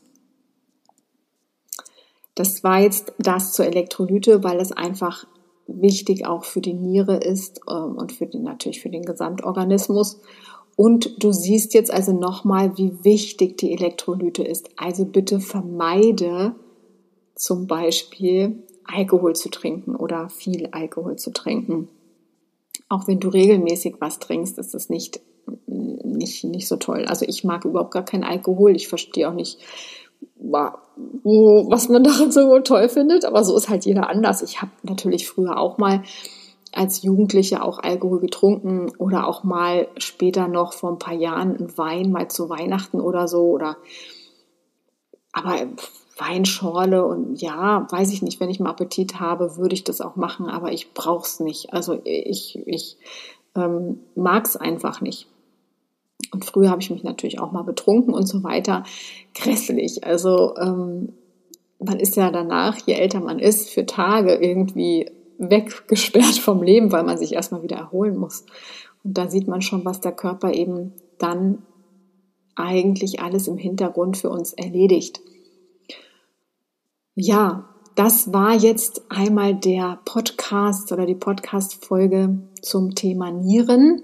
Das 2.38 2.62
war 2.62 2.80
jetzt 2.80 3.12
das 3.18 3.52
zur 3.52 3.66
Elektrolyte, 3.66 4.44
weil 4.44 4.60
es 4.60 4.70
einfach 4.70 5.26
wichtig 5.66 6.24
auch 6.24 6.44
für 6.44 6.60
die 6.60 6.72
Niere 6.72 7.16
ist 7.16 7.60
ähm, 7.68 7.96
und 7.96 8.12
für 8.12 8.26
den, 8.26 8.44
natürlich 8.44 8.80
für 8.80 8.90
den 8.90 9.02
Gesamtorganismus. 9.02 10.20
Und 10.76 11.20
du 11.20 11.32
siehst 11.32 11.74
jetzt 11.74 11.92
also 11.92 12.12
nochmal, 12.12 12.78
wie 12.78 12.92
wichtig 13.02 13.56
die 13.58 13.72
Elektrolyte 13.72 14.44
ist. 14.44 14.70
Also 14.76 15.04
bitte 15.04 15.40
vermeide 15.40 16.54
zum 17.34 17.66
Beispiel 17.66 18.62
Alkohol 18.84 19.34
zu 19.34 19.50
trinken 19.50 19.96
oder 19.96 20.28
viel 20.28 20.68
Alkohol 20.70 21.16
zu 21.16 21.32
trinken. 21.32 21.88
Auch 22.88 23.08
wenn 23.08 23.18
du 23.18 23.30
regelmäßig 23.30 23.96
was 23.98 24.20
trinkst, 24.20 24.58
ist 24.58 24.74
das 24.74 24.88
nicht, 24.88 25.20
nicht, 25.66 26.44
nicht 26.44 26.68
so 26.68 26.76
toll. 26.76 27.04
Also 27.06 27.26
ich 27.28 27.42
mag 27.42 27.64
überhaupt 27.64 27.90
gar 27.90 28.04
keinen 28.04 28.22
Alkohol. 28.22 28.76
Ich 28.76 28.86
verstehe 28.86 29.28
auch 29.28 29.34
nicht, 29.34 29.58
was 30.40 31.88
man 31.88 32.04
daran 32.04 32.32
so 32.32 32.58
toll 32.60 32.88
findet, 32.88 33.24
aber 33.24 33.44
so 33.44 33.56
ist 33.56 33.68
halt 33.68 33.84
jeder 33.84 34.08
anders. 34.08 34.42
Ich 34.42 34.60
habe 34.60 34.72
natürlich 34.82 35.28
früher 35.28 35.58
auch 35.58 35.78
mal 35.78 36.02
als 36.72 37.02
Jugendliche 37.02 37.62
auch 37.62 37.78
Alkohol 37.78 38.20
getrunken 38.20 38.92
oder 38.98 39.26
auch 39.26 39.42
mal 39.42 39.88
später 39.96 40.48
noch 40.48 40.72
vor 40.74 40.90
ein 40.90 40.98
paar 40.98 41.14
Jahren 41.14 41.56
einen 41.56 41.78
Wein 41.78 42.12
mal 42.12 42.28
zu 42.28 42.48
Weihnachten 42.50 43.00
oder 43.00 43.26
so 43.26 43.50
oder 43.50 43.78
aber 45.32 45.66
Weinschorle 46.18 47.04
und 47.04 47.40
ja, 47.40 47.86
weiß 47.90 48.12
ich 48.12 48.22
nicht, 48.22 48.40
wenn 48.40 48.50
ich 48.50 48.60
mal 48.60 48.70
Appetit 48.70 49.20
habe, 49.20 49.56
würde 49.56 49.74
ich 49.74 49.84
das 49.84 50.00
auch 50.00 50.16
machen, 50.16 50.46
aber 50.46 50.72
ich 50.72 50.92
brauche 50.92 51.24
es 51.24 51.40
nicht. 51.40 51.72
Also 51.72 52.00
ich, 52.04 52.58
ich 52.66 52.96
ähm, 53.54 54.00
mag 54.14 54.44
es 54.44 54.56
einfach 54.56 55.00
nicht. 55.00 55.28
Und 56.32 56.44
früher 56.44 56.70
habe 56.70 56.82
ich 56.82 56.90
mich 56.90 57.02
natürlich 57.02 57.38
auch 57.38 57.52
mal 57.52 57.62
betrunken 57.62 58.14
und 58.14 58.26
so 58.26 58.42
weiter. 58.42 58.84
Grässlich. 59.34 60.04
Also 60.04 60.56
ähm, 60.56 61.12
man 61.78 62.00
ist 62.00 62.16
ja 62.16 62.30
danach, 62.30 62.76
je 62.86 62.94
älter 62.94 63.20
man 63.20 63.38
ist, 63.38 63.70
für 63.70 63.86
Tage 63.86 64.34
irgendwie 64.34 65.10
weggesperrt 65.38 66.38
vom 66.38 66.62
Leben, 66.62 66.92
weil 66.92 67.04
man 67.04 67.18
sich 67.18 67.34
erstmal 67.34 67.62
wieder 67.62 67.76
erholen 67.76 68.16
muss. 68.16 68.44
Und 69.04 69.16
da 69.16 69.28
sieht 69.28 69.48
man 69.48 69.62
schon, 69.62 69.84
was 69.84 70.00
der 70.00 70.12
Körper 70.12 70.52
eben 70.52 70.92
dann 71.18 71.62
eigentlich 72.56 73.20
alles 73.20 73.46
im 73.46 73.56
Hintergrund 73.56 74.16
für 74.16 74.30
uns 74.30 74.52
erledigt. 74.52 75.20
Ja, 77.14 77.68
das 77.94 78.32
war 78.32 78.54
jetzt 78.54 79.02
einmal 79.08 79.54
der 79.54 79.98
Podcast 80.04 80.92
oder 80.92 81.06
die 81.06 81.14
Podcast-Folge 81.14 82.38
zum 82.60 82.94
Thema 82.94 83.30
Nieren. 83.30 84.02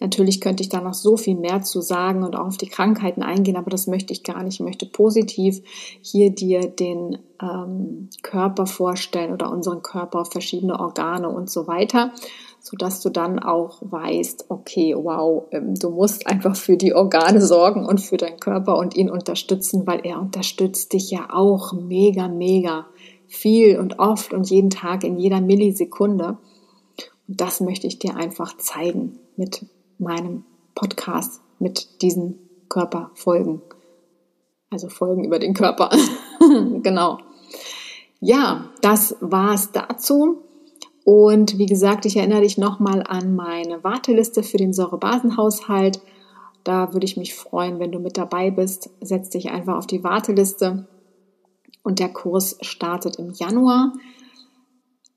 Natürlich 0.00 0.40
könnte 0.40 0.62
ich 0.62 0.68
da 0.68 0.80
noch 0.80 0.94
so 0.94 1.16
viel 1.16 1.36
mehr 1.36 1.62
zu 1.62 1.80
sagen 1.80 2.24
und 2.24 2.36
auch 2.36 2.46
auf 2.46 2.56
die 2.56 2.68
Krankheiten 2.68 3.22
eingehen, 3.22 3.56
aber 3.56 3.70
das 3.70 3.86
möchte 3.86 4.12
ich 4.12 4.22
gar 4.22 4.42
nicht. 4.42 4.54
Ich 4.54 4.64
möchte 4.64 4.86
positiv 4.86 5.62
hier 6.02 6.30
dir 6.30 6.68
den 6.68 7.18
ähm, 7.40 8.08
Körper 8.22 8.66
vorstellen 8.66 9.32
oder 9.32 9.50
unseren 9.50 9.82
Körper, 9.82 10.24
verschiedene 10.24 10.78
Organe 10.78 11.28
und 11.28 11.48
so 11.48 11.66
weiter, 11.66 12.12
sodass 12.60 13.00
du 13.02 13.10
dann 13.10 13.38
auch 13.38 13.78
weißt, 13.82 14.46
okay, 14.48 14.94
wow, 14.96 15.44
ähm, 15.52 15.74
du 15.76 15.90
musst 15.90 16.26
einfach 16.26 16.56
für 16.56 16.76
die 16.76 16.94
Organe 16.94 17.40
sorgen 17.40 17.86
und 17.86 18.00
für 18.00 18.16
deinen 18.16 18.40
Körper 18.40 18.76
und 18.78 18.96
ihn 18.96 19.10
unterstützen, 19.10 19.86
weil 19.86 20.00
er 20.04 20.20
unterstützt 20.20 20.92
dich 20.92 21.10
ja 21.10 21.28
auch 21.32 21.72
mega, 21.72 22.28
mega 22.28 22.86
viel 23.26 23.78
und 23.78 23.98
oft 24.00 24.32
und 24.34 24.50
jeden 24.50 24.70
Tag 24.70 25.04
in 25.04 25.18
jeder 25.18 25.40
Millisekunde. 25.40 26.36
Und 27.26 27.40
das 27.40 27.60
möchte 27.60 27.86
ich 27.86 27.98
dir 27.98 28.16
einfach 28.16 28.56
zeigen 28.58 29.20
mit 29.36 29.66
meinem 29.98 30.44
Podcast, 30.74 31.40
mit 31.58 32.02
diesen 32.02 32.38
Körperfolgen. 32.68 33.62
Also 34.70 34.88
Folgen 34.88 35.24
über 35.24 35.38
den 35.38 35.54
Körper. 35.54 35.90
genau. 36.82 37.18
Ja, 38.20 38.70
das 38.80 39.16
war's 39.20 39.70
dazu. 39.72 40.42
Und 41.04 41.58
wie 41.58 41.66
gesagt, 41.66 42.06
ich 42.06 42.16
erinnere 42.16 42.40
dich 42.40 42.56
nochmal 42.58 43.04
an 43.06 43.36
meine 43.36 43.84
Warteliste 43.84 44.42
für 44.42 44.56
den 44.56 44.72
Säurebasenhaushalt. 44.72 46.00
Da 46.64 46.94
würde 46.94 47.04
ich 47.04 47.18
mich 47.18 47.34
freuen, 47.34 47.78
wenn 47.78 47.92
du 47.92 47.98
mit 47.98 48.16
dabei 48.16 48.50
bist. 48.50 48.90
Setz 49.02 49.28
dich 49.28 49.50
einfach 49.50 49.76
auf 49.76 49.86
die 49.86 50.02
Warteliste 50.02 50.88
und 51.82 51.98
der 51.98 52.08
Kurs 52.08 52.56
startet 52.62 53.16
im 53.16 53.32
Januar. 53.32 53.92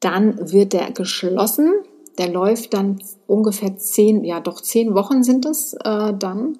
Dann 0.02 0.52
wird 0.52 0.74
der 0.74 0.92
geschlossen 0.92 1.74
der 2.18 2.30
läuft 2.30 2.74
dann 2.74 3.00
ungefähr 3.28 3.78
zehn, 3.78 4.24
ja 4.24 4.40
doch 4.40 4.62
zehn 4.62 4.96
Wochen 4.96 5.24
sind 5.24 5.46
es 5.46 5.74
äh, 5.74 6.14
dann. 6.14 6.58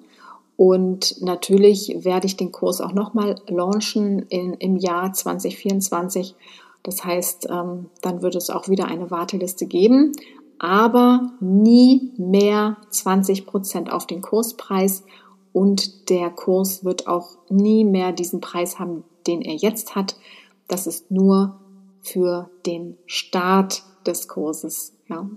Und 0.56 1.22
natürlich 1.22 1.98
werde 2.00 2.26
ich 2.26 2.36
den 2.36 2.50
Kurs 2.50 2.80
auch 2.80 2.92
nochmal 2.92 3.36
launchen 3.46 4.20
in, 4.28 4.54
im 4.54 4.76
Jahr 4.76 5.12
2024. 5.12 6.34
Das 6.82 7.04
heißt, 7.04 7.48
ähm, 7.50 7.86
dann 8.02 8.22
wird 8.22 8.34
es 8.34 8.50
auch 8.50 8.68
wieder 8.68 8.86
eine 8.86 9.10
Warteliste 9.10 9.66
geben, 9.66 10.12
aber 10.58 11.30
nie 11.40 12.12
mehr 12.16 12.76
20 12.90 13.46
Prozent 13.46 13.92
auf 13.92 14.06
den 14.06 14.20
Kurspreis. 14.20 15.04
Und 15.52 16.10
der 16.10 16.30
Kurs 16.30 16.84
wird 16.84 17.06
auch 17.06 17.38
nie 17.48 17.84
mehr 17.84 18.12
diesen 18.12 18.40
Preis 18.40 18.78
haben, 18.78 19.04
den 19.26 19.42
er 19.42 19.54
jetzt 19.54 19.94
hat. 19.94 20.16
Das 20.66 20.86
ist 20.86 21.10
nur 21.10 21.58
für 22.00 22.50
den 22.66 22.96
Start 23.06 23.82
des 24.06 24.28
Kurses. 24.28 24.92
Ja 25.08 25.28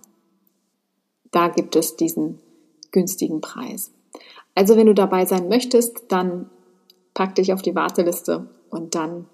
da 1.31 1.47
gibt 1.47 1.75
es 1.75 1.95
diesen 1.95 2.39
günstigen 2.91 3.41
Preis. 3.41 3.91
Also 4.55 4.75
wenn 4.75 4.87
du 4.87 4.93
dabei 4.93 5.25
sein 5.25 5.47
möchtest, 5.47 6.03
dann 6.09 6.49
pack 7.13 7.35
dich 7.35 7.53
auf 7.53 7.61
die 7.61 7.75
Warteliste 7.75 8.49
und 8.69 8.95
dann 8.95 9.27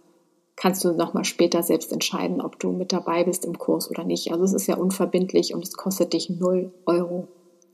kannst 0.56 0.84
du 0.84 0.92
nochmal 0.92 1.24
später 1.24 1.62
selbst 1.64 1.92
entscheiden, 1.92 2.42
ob 2.42 2.60
du 2.60 2.72
mit 2.72 2.92
dabei 2.92 3.24
bist 3.24 3.46
im 3.46 3.58
Kurs 3.58 3.90
oder 3.90 4.04
nicht. 4.04 4.32
Also 4.32 4.44
es 4.44 4.54
ist 4.54 4.68
ja 4.68 4.76
unverbindlich 4.76 5.54
und 5.54 5.64
es 5.64 5.74
kostet 5.74 6.14
dich 6.14 6.30
0 6.30 6.72
Euro. 6.86 7.28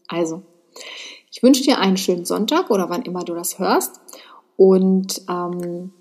Also, 0.07 0.43
ich 1.31 1.41
wünsche 1.41 1.63
dir 1.63 1.79
einen 1.79 1.97
schönen 1.97 2.25
Sonntag 2.25 2.69
oder 2.69 2.89
wann 2.89 3.03
immer 3.03 3.23
du 3.23 3.33
das 3.33 3.57
hörst 3.57 4.01
und 4.57 5.21
ähm, 5.29 5.93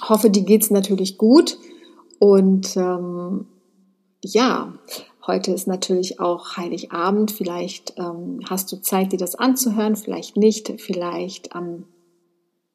hoffe, 0.00 0.30
dir 0.30 0.44
geht's 0.44 0.70
natürlich 0.70 1.18
gut 1.18 1.58
und 2.18 2.76
ähm, 2.76 3.46
ja, 4.22 4.72
Heute 5.26 5.50
ist 5.52 5.66
natürlich 5.66 6.20
auch 6.20 6.56
Heiligabend. 6.56 7.32
Vielleicht 7.32 7.94
ähm, 7.98 8.40
hast 8.48 8.70
du 8.70 8.80
Zeit, 8.80 9.12
dir 9.12 9.18
das 9.18 9.34
anzuhören, 9.34 9.96
vielleicht 9.96 10.36
nicht. 10.36 10.80
Vielleicht 10.80 11.54
am 11.54 11.84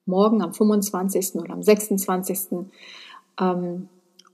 Morgen, 0.06 0.42
am 0.42 0.54
25. 0.54 1.36
oder 1.36 1.54
am 1.54 1.64
26. 1.64 2.68
Ähm, 3.40 3.88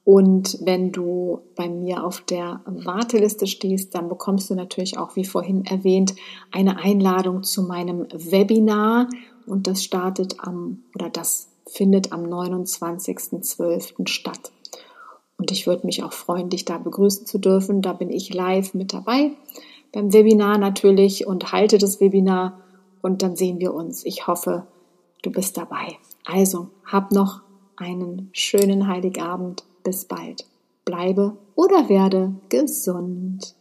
und 0.04 0.58
wenn 0.62 0.94
du 0.94 1.42
bei 1.56 1.68
mir 1.68 2.06
auf 2.06 2.22
der 2.22 2.62
Warteliste 2.66 3.46
stehst, 3.46 3.94
dann 3.94 4.08
bekommst 4.08 4.50
du 4.50 4.56
natürlich 4.56 4.98
auch, 4.98 5.16
wie 5.18 5.26
vorhin 5.26 5.66
erwähnt, 5.66 6.16
eine 6.52 6.78
Einladung 6.78 7.44
zu 7.44 7.62
meinem 7.62 8.08
Webinar. 8.14 9.10
Und 9.46 9.68
das 9.68 9.84
startet 9.84 10.38
am, 10.40 10.84
oder 10.96 11.10
das 11.10 11.50
findet 11.68 12.14
am 12.14 12.24
29.12. 12.24 14.08
statt. 14.08 14.52
Und 15.38 15.52
ich 15.52 15.68
würde 15.68 15.86
mich 15.86 16.04
auch 16.04 16.14
freuen, 16.14 16.50
dich 16.50 16.66
da 16.66 16.78
begrüßen 16.78 17.26
zu 17.26 17.38
dürfen. 17.38 17.82
Da 17.82 17.94
bin 17.94 18.10
ich 18.10 18.34
live 18.34 18.74
mit 18.74 18.94
dabei 18.94 19.32
beim 19.92 20.14
Webinar 20.14 20.58
natürlich 20.58 21.28
und 21.28 21.52
halte 21.52 21.78
das 21.78 22.00
Webinar 22.00 22.60
und 23.02 23.22
dann 23.22 23.36
sehen 23.36 23.60
wir 23.60 23.74
uns. 23.74 24.06
Ich 24.06 24.28
hoffe, 24.28 24.68
du 25.22 25.32
bist 25.32 25.58
dabei. 25.58 25.98
Also, 26.26 26.70
hab 26.86 27.12
noch 27.12 27.42
einen 27.76 28.30
schönen 28.34 28.88
Heiligabend. 28.88 29.64
Bis 29.84 30.06
bald. 30.06 30.46
Bleibe 30.84 31.38
oder 31.56 31.90
werde 31.90 32.36
gesund. 32.50 33.56